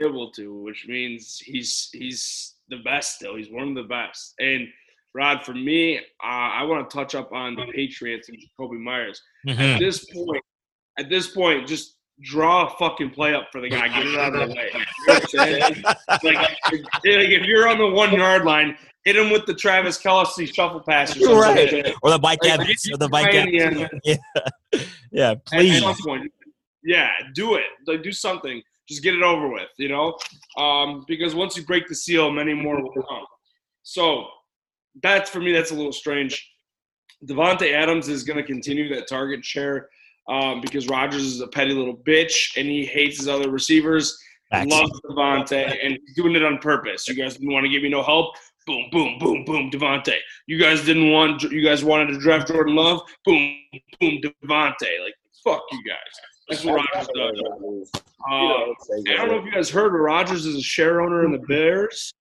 [0.03, 3.37] able to, which means he's he's the best still.
[3.37, 4.35] He's one of the best.
[4.39, 4.69] And
[5.15, 9.21] Rod, for me, uh, I want to touch up on the Patriots and Jakobi Meyers.
[9.49, 10.43] At this point,
[10.99, 13.89] at this point, just draw a fucking play up for the guy.
[13.89, 14.71] Get it out of the way.
[14.75, 15.85] You know
[16.25, 20.01] like, if, like if you're on the one yard line, hit him with the Travis
[20.01, 21.83] Kelce shuffle pass or something.
[21.83, 21.95] Right.
[22.03, 23.91] or the bike Like, Evans, or the Mike Evans.
[24.05, 24.17] Yeah,
[25.11, 25.31] yeah.
[25.31, 25.81] At Please.
[25.81, 26.33] some point,
[26.85, 27.65] yeah, do it.
[27.87, 28.63] Like do something.
[28.89, 30.17] Just get it over with, you know.
[30.57, 33.25] Um, because once you break the seal, many more will come.
[33.83, 34.27] So
[35.03, 35.53] that's for me.
[35.53, 36.51] That's a little strange.
[37.27, 39.89] Davante Adams is going to continue that target share
[40.29, 44.19] um, because Rodgers is a petty little bitch and he hates his other receivers.
[44.51, 44.71] Facts.
[44.71, 47.07] Loves Davante and he's doing it on purpose.
[47.09, 48.35] You guys didn't want to give me no help.
[48.67, 50.17] Boom, boom, boom, boom, Davante.
[50.47, 51.43] You guys didn't want.
[51.43, 53.01] You guys wanted to draft Jordan Love.
[53.25, 53.59] Boom,
[53.99, 55.01] boom, Davante.
[55.03, 56.21] Like fuck you guys.
[56.49, 57.91] That's what Rodgers does.
[58.29, 61.33] Uh, I don't know if you guys heard, but Rodgers is a share owner in
[61.33, 62.13] the Bears.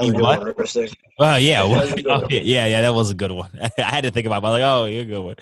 [0.00, 0.56] You what?
[1.18, 2.80] Oh yeah, well, oh, yeah, yeah.
[2.80, 3.50] That was a good one.
[3.78, 4.42] I had to think about.
[4.42, 4.46] it.
[4.46, 5.36] I'm like, oh, you're a good one.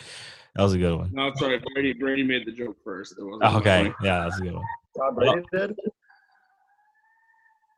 [0.57, 1.11] That was a good one.
[1.12, 1.92] No, sorry, Brady.
[1.92, 3.14] Brady made the joke first.
[3.18, 4.64] Okay, yeah, that's a good one.
[4.96, 5.76] Tom Brady did.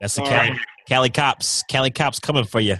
[0.00, 1.62] That's the Cali, Cali cops.
[1.64, 2.76] Cali cops coming for you.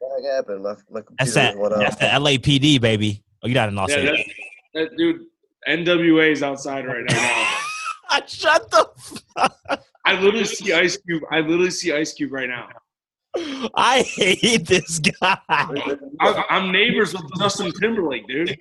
[0.00, 0.64] What happened?
[0.64, 1.54] My, my that's that.
[1.56, 3.22] That's the LAPD, baby.
[3.42, 4.24] Oh, you're not in Los yeah, Angeles.
[4.74, 5.26] That, that dude,
[5.68, 7.16] NWA is outside right now.
[8.10, 8.88] I Shut the.
[9.36, 9.82] Fuck.
[10.04, 11.22] I literally see Ice Cube.
[11.30, 12.68] I literally see Ice Cube right now.
[13.74, 15.38] I hate this guy.
[15.48, 18.56] I, am neighbors with Justin Timberlake, dude.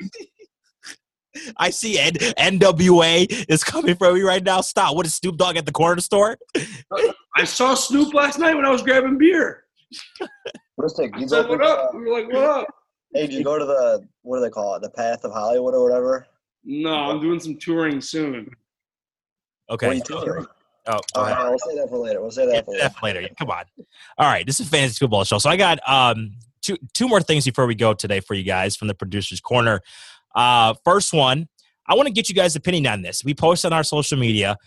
[1.58, 4.62] I see N- NWA is coming for me right now.
[4.62, 4.96] Stop.
[4.96, 6.38] What is Snoop Dogg at the corner store?
[6.56, 9.66] Uh, I saw Snoop last night when I was grabbing beer.
[10.76, 11.12] What's that?
[11.18, 11.94] You said, what up?
[11.94, 12.68] We were like, what up?
[13.14, 14.82] Hey, did you go to the, what do they call it?
[14.82, 16.28] The Path of Hollywood or whatever?
[16.64, 18.50] No, I'm doing some touring soon.
[19.70, 19.88] Okay.
[19.88, 20.46] What are you touring?
[20.88, 21.50] Oh, all right.
[21.50, 22.22] We'll say that for later.
[22.22, 23.22] We'll say that for later.
[23.22, 23.34] later.
[23.38, 23.66] Come on.
[24.18, 24.46] All right.
[24.46, 25.38] This is fantasy football show.
[25.38, 28.76] So I got um two two more things before we go today for you guys
[28.76, 29.82] from the producers corner.
[30.34, 31.48] Uh, first one,
[31.88, 33.24] I want to get you guys' opinion on this.
[33.24, 34.58] We posted on our social media.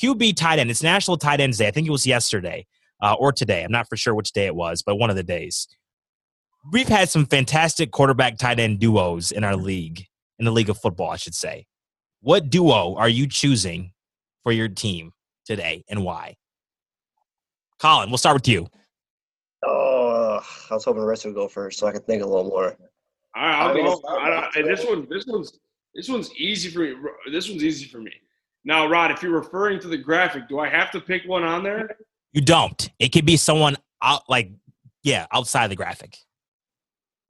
[0.00, 0.70] QB tight end.
[0.70, 1.66] It's National Tight Ends Day.
[1.66, 2.66] I think it was yesterday
[3.00, 3.64] uh, or today.
[3.64, 5.68] I'm not for sure which day it was, but one of the days.
[6.72, 10.04] We've had some fantastic quarterback tight end duos in our league,
[10.38, 11.66] in the league of football, I should say.
[12.20, 13.92] What duo are you choosing
[14.42, 15.12] for your team
[15.44, 16.36] today and why?
[17.78, 18.66] Colin, we'll start with you.
[19.64, 22.44] Oh, I was hoping the rest would go first so I could think a little
[22.44, 22.76] more.
[23.36, 24.02] All right, I'll go.
[24.08, 25.58] I, I, this one, this one's,
[25.94, 26.94] this one's easy for me.
[27.30, 28.12] This one's easy for me.
[28.64, 31.62] Now, Rod, if you're referring to the graphic, do I have to pick one on
[31.62, 31.96] there?
[32.32, 32.90] You don't.
[32.98, 34.50] It could be someone out, like,
[35.04, 36.18] yeah, outside the graphic.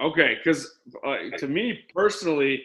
[0.00, 2.64] Okay, because uh, to me personally,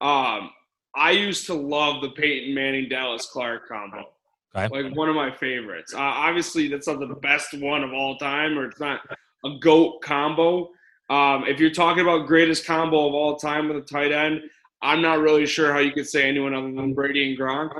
[0.00, 0.50] um,
[0.94, 4.10] I used to love the Peyton Manning Dallas Clark combo.
[4.54, 4.82] Okay.
[4.82, 5.94] Like one of my favorites.
[5.94, 9.00] Uh, obviously, that's not the best one of all time, or it's not
[9.44, 10.70] a goat combo.
[11.08, 14.42] Um, if you're talking about greatest combo of all time with a tight end,
[14.82, 17.78] I'm not really sure how you could say anyone other than Brady and Gronk.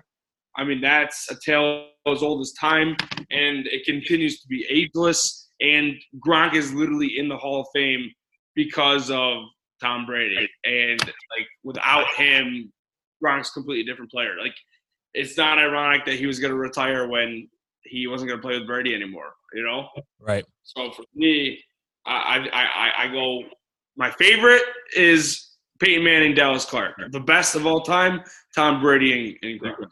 [0.56, 2.96] I mean, that's a tale as old as time,
[3.30, 5.48] and it continues to be ageless.
[5.60, 5.94] And
[6.26, 8.12] Gronk is literally in the Hall of Fame
[8.54, 9.44] because of
[9.80, 10.48] Tom Brady.
[10.64, 12.72] And like without him,
[13.22, 14.36] Gronk's a completely different player.
[14.40, 14.54] Like
[15.14, 17.48] it's not ironic that he was going to retire when
[17.84, 19.32] he wasn't going to play with Brady anymore.
[19.52, 19.88] You know,
[20.20, 20.44] right?
[20.62, 21.62] So for me,
[22.06, 23.42] I I I, I go.
[23.96, 24.62] My favorite
[24.96, 26.94] is Peyton Manning, Dallas Clark.
[27.10, 28.22] The best of all time,
[28.54, 29.90] Tom Brady and, and Gronk.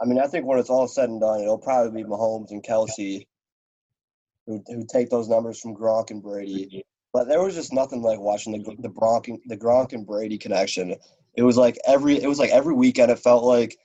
[0.00, 2.62] I mean, I think when it's all said and done, it'll probably be Mahomes and
[2.62, 3.26] Kelce
[4.46, 6.84] who who take those numbers from Gronk and Brady.
[7.12, 10.94] But there was just nothing like watching the the Gronk the Gronk and Brady connection.
[11.34, 13.10] It was like every it was like every weekend.
[13.10, 13.76] It felt like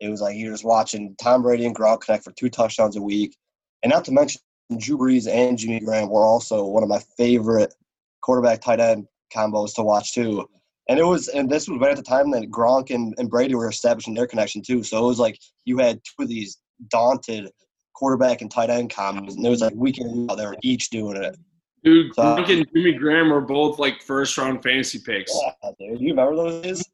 [0.00, 3.02] it was like you're just watching Tom Brady and Gronk connect for two touchdowns a
[3.02, 3.36] week,
[3.82, 4.40] and not to mention
[4.76, 7.74] Drew Brees and Jimmy Graham were also one of my favorite
[8.22, 10.48] quarterback tight end combos to watch too.
[10.88, 13.54] And it was, and this was right at the time that Gronk and, and Brady
[13.54, 14.82] were establishing their connection too.
[14.82, 17.50] So it was like you had two of these daunted
[18.00, 21.36] quarterback and tight end combos, and it was like weekend they were each doing it.
[21.84, 25.38] Dude, so, Gronk and Jimmy Graham were both like first round fantasy picks.
[25.62, 26.00] Yeah, dude.
[26.00, 26.84] You remember those days?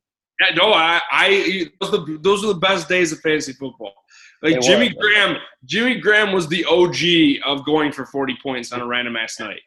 [0.40, 3.92] Yeah, no, I, I those are, the, those are the best days of fantasy football.
[4.42, 5.01] Like they Jimmy were.
[5.01, 9.38] Graham, Jimmy Graham was the OG of going for forty points on a random ass
[9.38, 9.62] night.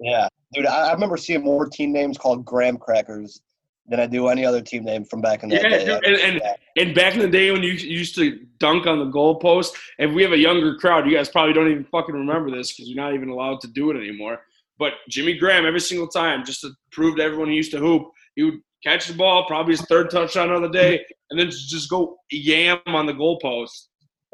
[0.00, 3.42] Yeah, dude, I, I remember seeing more team names called Graham Crackers
[3.88, 6.00] than I do any other team name from back in the yeah, day.
[6.04, 6.42] And, and,
[6.76, 10.22] and, back in the day when you used to dunk on the goalpost, if we
[10.22, 13.14] have a younger crowd, you guys probably don't even fucking remember this because you're not
[13.14, 14.40] even allowed to do it anymore.
[14.78, 18.02] But Jimmy Graham, every single time, just to prove to everyone he used to hoop,
[18.36, 21.90] he would catch the ball, probably his third touchdown of the day, and then just
[21.90, 23.88] go yam on the goalpost.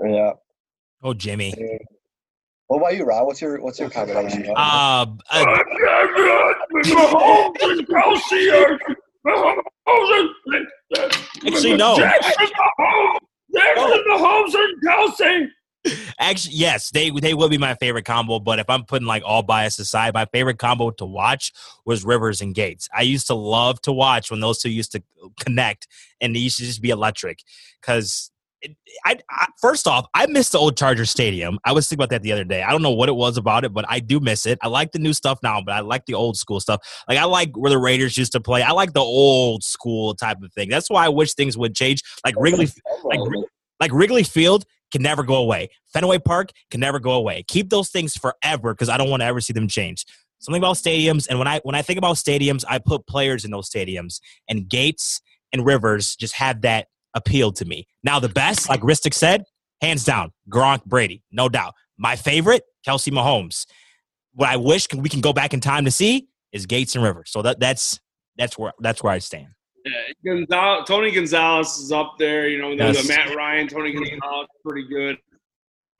[0.05, 0.33] Yeah.
[1.03, 1.55] Oh, Jimmy.
[2.67, 3.27] What about you, Rob?
[3.27, 4.49] What's your what's your combination?
[4.57, 5.57] Uh, uh,
[11.47, 11.97] Actually, no.
[11.97, 12.47] Jackson
[12.79, 13.19] Mahomes,
[13.55, 15.49] Jackson Mahomes and Kelce.
[16.19, 18.39] Actually, yes, they they will be my favorite combo.
[18.39, 21.53] But if I'm putting like all bias aside, my favorite combo to watch
[21.85, 22.89] was Rivers and Gates.
[22.97, 25.03] I used to love to watch when those two used to
[25.41, 25.87] connect,
[26.21, 27.41] and they used to just be electric.
[27.81, 28.31] Because
[29.05, 31.59] I, I, first off, I miss the old Charger Stadium.
[31.65, 32.63] I was thinking about that the other day.
[32.63, 34.59] I don't know what it was about it, but I do miss it.
[34.63, 36.81] I like the new stuff now, but I like the old school stuff.
[37.09, 38.63] Like I like where the Raiders used to play.
[38.63, 40.69] I like the old school type of thing.
[40.69, 42.03] That's why I wish things would change.
[42.25, 42.69] Like Wrigley,
[43.05, 43.21] like
[43.81, 45.69] like Wrigley Field can never go away.
[45.93, 47.45] Fenway Park can never go away.
[47.49, 50.05] Keep those things forever because I don't want to ever see them change.
[50.39, 53.51] Something about stadiums, and when I when I think about stadiums, I put players in
[53.51, 55.21] those stadiums, and Gates
[55.53, 57.87] and Rivers just have that appeal to me.
[58.03, 59.45] Now, the best, like Ristic said,
[59.81, 61.75] hands down, Gronk Brady, no doubt.
[61.99, 63.67] My favorite, Kelce Mahomes.
[64.35, 67.31] What I wish we can go back in time to see is Gates and Rivers.
[67.31, 68.01] So that that's
[68.37, 69.49] that's where that's where I stand.
[69.85, 69.93] Yeah,
[70.35, 72.49] Gonzalez, Tony Gonzalez is up there.
[72.49, 73.03] You know, Yes.
[73.03, 75.19] the Matt Ryan, Tony Gonzalez, pretty good.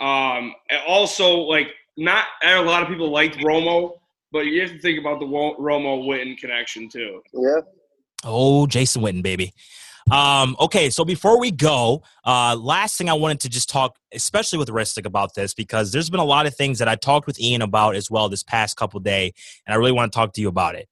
[0.01, 3.93] Um, and also like not a lot of people liked Romo,
[4.33, 7.23] but you have to think about the Wo- Romo Witten connection too.
[7.33, 7.61] Yeah.
[8.25, 9.53] Oh, Jason Witten, baby.
[10.11, 14.59] Um, okay, so before we go, uh, last thing I wanted to just talk, especially
[14.59, 17.41] with Ristic, about this because there's been a lot of things that I talked with
[17.41, 19.33] Ian about as well this past couple day,
[19.67, 20.89] and I really want to talk to you about it.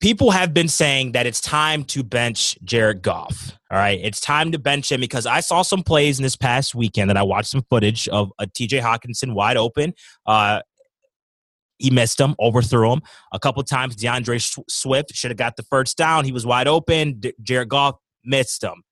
[0.00, 3.58] People have been saying that it's time to bench Jared Goff.
[3.70, 6.74] All right, it's time to bench him because I saw some plays in this past
[6.74, 9.94] weekend that I watched some footage of a TJ Hockenson wide open.
[10.26, 10.60] Uh,
[11.80, 13.02] he missed him, overthrew him
[13.32, 13.96] a couple times.
[13.96, 16.24] D'Andre Swift should have got the first down.
[16.24, 17.20] He was wide open.
[17.20, 18.82] D- Jared Goff missed him.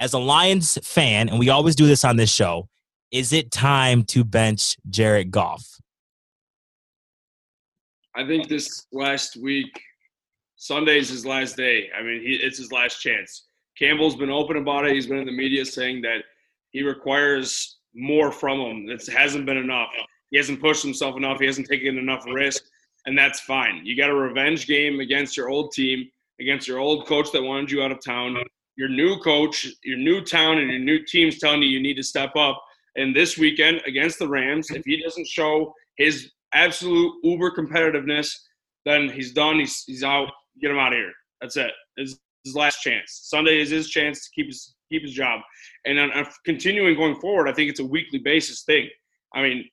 [0.00, 2.68] As a Lions fan, and we always do this on this show,
[3.12, 5.64] is it time to bench Jared Goff?
[8.16, 9.80] I think this last week,
[10.56, 11.88] Sunday's his last day.
[11.96, 13.46] I mean, he, it's his last chance.
[13.78, 14.94] Campbell's been open about it.
[14.94, 16.24] He's been in the media saying that
[16.70, 18.88] he requires more from him.
[18.88, 19.90] It hasn't been enough.
[20.32, 21.38] He hasn't pushed himself enough.
[21.38, 22.64] He hasn't taken enough risk,
[23.06, 23.82] and that's fine.
[23.84, 26.10] You got a revenge game against your old team,
[26.40, 28.36] against your old coach that wanted you out of town.
[28.76, 32.02] Your new coach, your new town, and your new team's telling you you need to
[32.02, 32.60] step up.
[32.96, 38.34] And this weekend against the Rams, if he doesn't show his absolute uber competitiveness,
[38.86, 39.58] then he's done.
[39.58, 40.30] He's he's out.
[40.62, 41.12] Get him out of here.
[41.42, 41.72] That's it.
[41.98, 43.20] It's his last chance.
[43.24, 45.40] Sunday is his chance to keep his keep his job.
[45.84, 48.88] And uh, continuing going forward, I think it's a weekly basis thing.
[49.34, 49.68] I mean,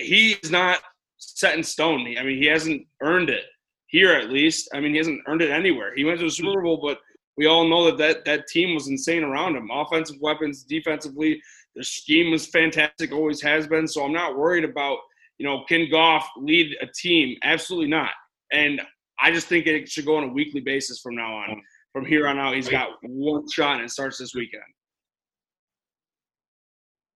[0.00, 0.80] he's not
[1.16, 2.16] set in stone.
[2.18, 3.44] I mean, he hasn't earned it
[3.86, 4.68] here at least.
[4.72, 5.94] I mean, he hasn't earned it anywhere.
[5.94, 6.98] He went to the Super Bowl, but
[7.36, 9.70] we all know that that, that team was insane around him.
[9.72, 11.40] Offensive weapons, defensively,
[11.74, 13.86] the scheme was fantastic, always has been.
[13.86, 14.98] So I'm not worried about,
[15.38, 17.36] you know, can Goff lead a team?
[17.42, 18.10] Absolutely not.
[18.52, 18.80] And
[19.20, 21.62] I just think it should go on a weekly basis from now on.
[21.92, 24.62] From here on out, he's got one shot and it starts this weekend.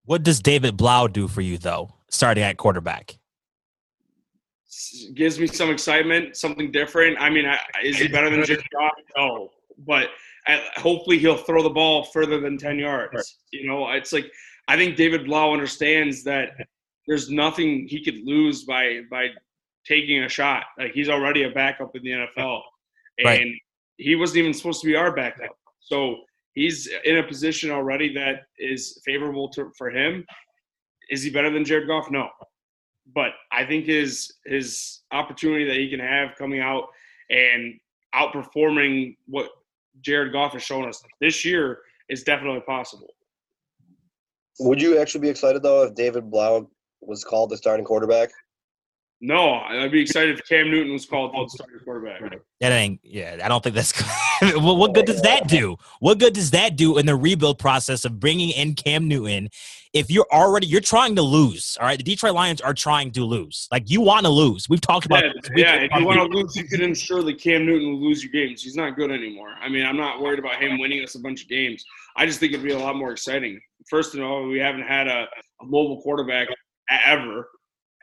[0.05, 3.19] What does David Blough do for you, though, starting at quarterback?
[5.15, 7.17] gives me some excitement, something different.
[7.21, 8.93] I mean, I, is he better than Jared Goff?
[9.17, 9.51] No,
[9.87, 10.09] but
[10.47, 13.39] I, hopefully he'll throw the ball further than ten yards.
[13.53, 14.27] You know, it's like
[14.69, 16.51] I think David Blough understands that
[17.07, 19.29] there's nothing he could lose by by
[19.87, 20.65] taking a shot.
[20.79, 22.61] Like he's already a backup in the NFL,
[23.19, 23.47] and Right.
[23.97, 25.57] he wasn't even supposed to be our backup.
[25.81, 26.17] So
[26.55, 30.25] he's in a position already that is favorable to, for him.
[31.11, 32.11] Is he better than Jared Goff?
[32.11, 32.31] No
[33.13, 36.89] but I think his his opportunity that he can have coming out
[37.31, 37.79] and
[38.15, 39.51] outperforming what
[40.01, 43.09] Jared Goff has shown us this year is definitely possible.
[44.61, 48.31] Would you actually be excited though if David Blough was called the starting quarterback?
[49.21, 52.21] No, I'd be excited if Cam Newton was called the starting quarterback.
[52.61, 53.01] That ain't.
[53.03, 53.99] Yeah, I don't think that's.
[54.57, 55.77] what, what good does that do?
[56.01, 59.49] What good does that do in the rebuild process of bringing in Cam Newton?
[59.95, 61.97] If you're already you're trying to lose, all right.
[61.97, 63.69] The Detroit Lions are trying to lose.
[63.71, 64.69] Like you want to lose.
[64.69, 65.23] We've talked about.
[65.23, 68.23] Yeah, yeah, if you want to lose, you can ensure that Cam Newton will lose
[68.23, 68.63] your games.
[68.63, 69.55] He's not good anymore.
[69.61, 71.85] I mean, I'm not worried about him winning us a bunch of games.
[72.17, 73.61] I just think it'd be a lot more exciting.
[73.89, 75.29] First of all, we haven't had a,
[75.63, 76.49] a mobile quarterback
[77.07, 77.49] ever.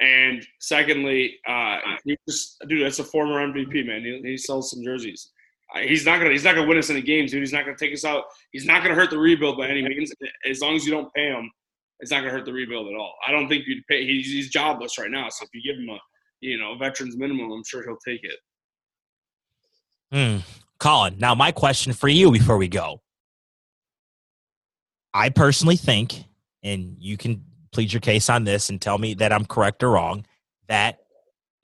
[0.01, 4.01] And secondly, uh, he just dude, that's a former MVP man.
[4.01, 5.29] He, he sells some jerseys.
[5.73, 7.41] Uh, he's not gonna he's not gonna win us any games, dude.
[7.41, 8.23] He's not gonna take us out.
[8.51, 10.11] He's not gonna hurt the rebuild by any means.
[10.49, 11.51] As long as you don't pay him,
[11.99, 13.13] it's not gonna hurt the rebuild at all.
[13.27, 14.05] I don't think you'd pay.
[14.05, 15.99] He's, he's jobless right now, so if you give him a
[16.39, 18.39] you know veterans minimum, I'm sure he'll take it.
[20.11, 20.37] Hmm.
[20.79, 23.01] Colin, now my question for you before we go.
[25.13, 26.23] I personally think,
[26.63, 29.91] and you can plead your case on this and tell me that I'm correct or
[29.91, 30.25] wrong,
[30.67, 30.99] that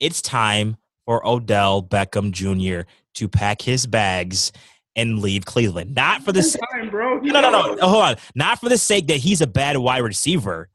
[0.00, 2.88] it's time for Odell Beckham Jr.
[3.14, 4.52] to pack his bags
[4.96, 5.94] and leave Cleveland.
[5.94, 7.18] Not for the sake, time, bro.
[7.18, 8.16] no, no, no, no, hold on.
[8.34, 10.68] Not for the sake that he's a bad wide receiver,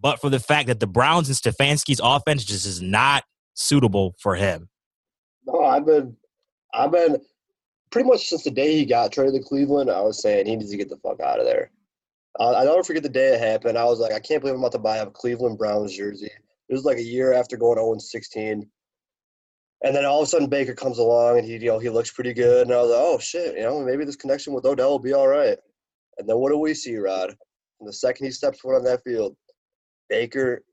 [0.00, 3.24] but for the fact that the Browns and Stefanski's offense just is not
[3.54, 4.68] suitable for him.
[5.46, 6.16] No, I've been,
[6.72, 7.18] I've been
[7.90, 9.90] pretty much since the day he got traded to Cleveland.
[9.90, 11.70] I was saying he needs to get the fuck out of there.
[12.38, 13.78] Uh, I never forget the day it happened.
[13.78, 16.30] I was like, I can't believe I'm about to buy a Cleveland Browns jersey.
[16.68, 18.68] It was like a year after going 0 16.
[19.84, 22.10] And then all of a sudden Baker comes along and he, you know, he looks
[22.10, 22.66] pretty good.
[22.66, 25.12] And I was like, oh shit, you know, maybe this connection with Odell will be
[25.12, 25.58] all right.
[26.18, 27.36] And then what do we see, Rod?
[27.80, 29.36] The second he steps foot on that field,
[30.08, 30.64] Baker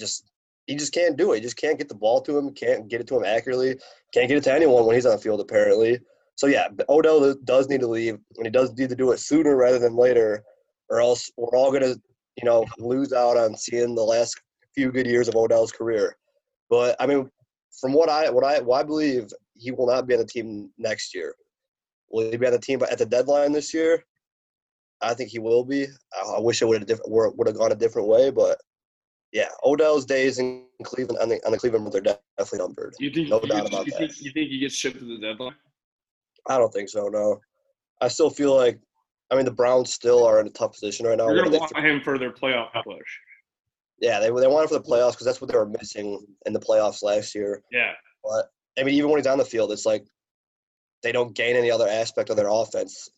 [0.00, 0.30] just
[0.66, 1.36] he just can't do it.
[1.36, 2.52] He just can't get the ball to him.
[2.52, 3.76] Can't get it to him accurately.
[4.12, 5.40] Can't get it to anyone when he's on the field.
[5.40, 6.00] Apparently,
[6.34, 9.54] So yeah, Odell does need to leave, and he does need to do it sooner
[9.54, 10.42] rather than later,
[10.88, 11.94] or else we're all gonna,
[12.36, 14.40] you know, lose out on seeing the last
[14.74, 16.16] few good years of Odell's career.
[16.68, 17.30] But I mean,
[17.80, 20.70] from what I what I what I believe, he will not be on the team
[20.78, 21.34] next year.
[22.10, 24.04] Will he be on the team at the deadline this year?
[25.02, 25.86] I think he will be.
[26.14, 28.58] I, I wish it would have different would have gone a different way, but
[29.32, 32.94] yeah, Odell's days in Cleveland on the, on the Cleveland are definitely numbered.
[32.98, 33.28] You think?
[33.28, 33.98] No you, doubt about you that.
[33.98, 35.54] Think, you think he gets shipped to the deadline?
[36.48, 37.08] I don't think so.
[37.08, 37.40] No,
[38.00, 38.78] I still feel like.
[39.30, 41.26] I mean, the Browns still are in a tough position right now.
[41.26, 43.18] They're gonna want they- him for their playoff push.
[44.00, 46.52] yeah, they they want him for the playoffs because that's what they were missing in
[46.52, 47.62] the playoffs last year.
[47.72, 47.92] Yeah.
[48.22, 50.04] But I mean, even when he's on the field, it's like
[51.02, 53.08] they don't gain any other aspect of their offense.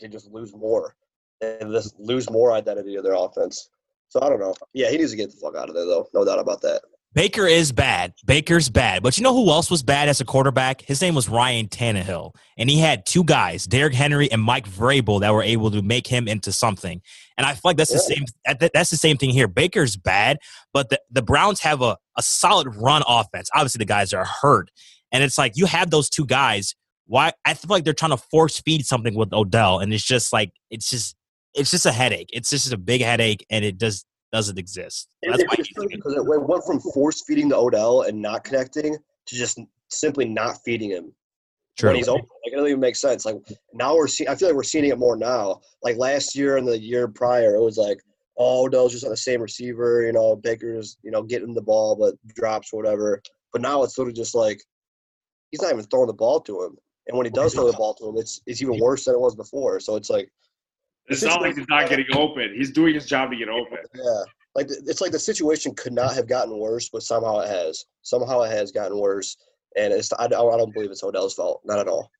[0.00, 0.94] They just lose more.
[1.40, 3.70] They just lose more identity of their offense.
[4.08, 4.54] So I don't know.
[4.72, 6.08] Yeah, he needs to get the fuck out of there, though.
[6.14, 6.82] No doubt about that.
[7.14, 8.12] Baker is bad.
[8.26, 9.02] Baker's bad.
[9.02, 10.82] But you know who else was bad as a quarterback?
[10.82, 12.34] His name was Ryan Tannehill.
[12.58, 16.06] And he had two guys, Derrick Henry and Mike Vrabel, that were able to make
[16.06, 17.00] him into something.
[17.36, 18.24] And I feel like that's the same
[18.72, 19.48] that's the same thing here.
[19.48, 20.38] Baker's bad,
[20.72, 23.48] but the, the Browns have a, a solid run offense.
[23.54, 24.70] Obviously, the guys are hurt.
[25.10, 26.74] And it's like you have those two guys.
[27.06, 30.30] Why I feel like they're trying to force feed something with Odell, and it's just
[30.30, 31.16] like it's just
[31.54, 32.28] it's just a headache.
[32.32, 35.08] It's just a big headache, and it just doesn't exist.
[35.22, 38.96] That's why he's because it went went from force feeding to Odell and not connecting
[39.26, 39.58] to just
[39.88, 41.12] simply not feeding him
[41.78, 41.90] true.
[41.90, 42.26] when he's open.
[42.44, 43.24] Like it doesn't even make sense.
[43.24, 43.36] Like
[43.72, 44.28] now we're seeing.
[44.28, 45.60] I feel like we're seeing it more now.
[45.82, 47.98] Like last year and the year prior, it was like,
[48.36, 50.04] oh, Odell's just on the same receiver.
[50.04, 53.22] You know, Baker's you know getting the ball but drops or whatever.
[53.52, 54.60] But now it's sort of just like
[55.50, 56.76] he's not even throwing the ball to him.
[57.06, 59.20] And when he does throw the ball to him, it's it's even worse than it
[59.20, 59.80] was before.
[59.80, 60.30] So it's like
[61.08, 62.54] It's not like he's not getting open.
[62.56, 63.78] He's doing his job to get open.
[63.94, 64.22] Yeah,
[64.54, 67.84] like it's like the situation could not have gotten worse, but somehow it has.
[68.02, 69.36] Somehow it has gotten worse,
[69.76, 72.10] and it's I don't, I don't believe it's Odell's fault, not at all.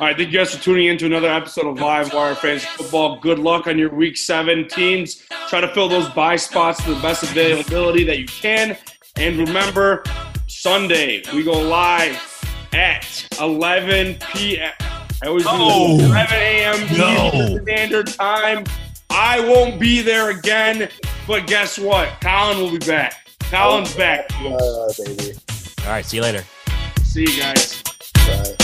[0.00, 2.66] All right, thank you guys for tuning in to another episode of Live Wire Fantasy
[2.66, 3.20] Football.
[3.20, 5.22] Good luck on your Week 7 teams.
[5.48, 8.78] Try to fill those bye spots to the best availability that you can.
[9.16, 10.02] And remember,
[10.46, 12.18] Sunday, we go live
[12.72, 14.91] at 11 p.m.
[15.22, 15.50] I always do
[16.04, 16.98] 11 a.m.
[16.98, 17.58] No.
[17.62, 18.64] Standard Time.
[19.10, 20.88] I won't be there again,
[21.28, 22.08] but guess what?
[22.20, 23.14] Colin will be back.
[23.40, 24.30] Colin's back.
[24.40, 25.34] Uh, baby.
[25.84, 26.44] All right, see you later.
[27.02, 27.82] See you guys.
[28.14, 28.56] Bye.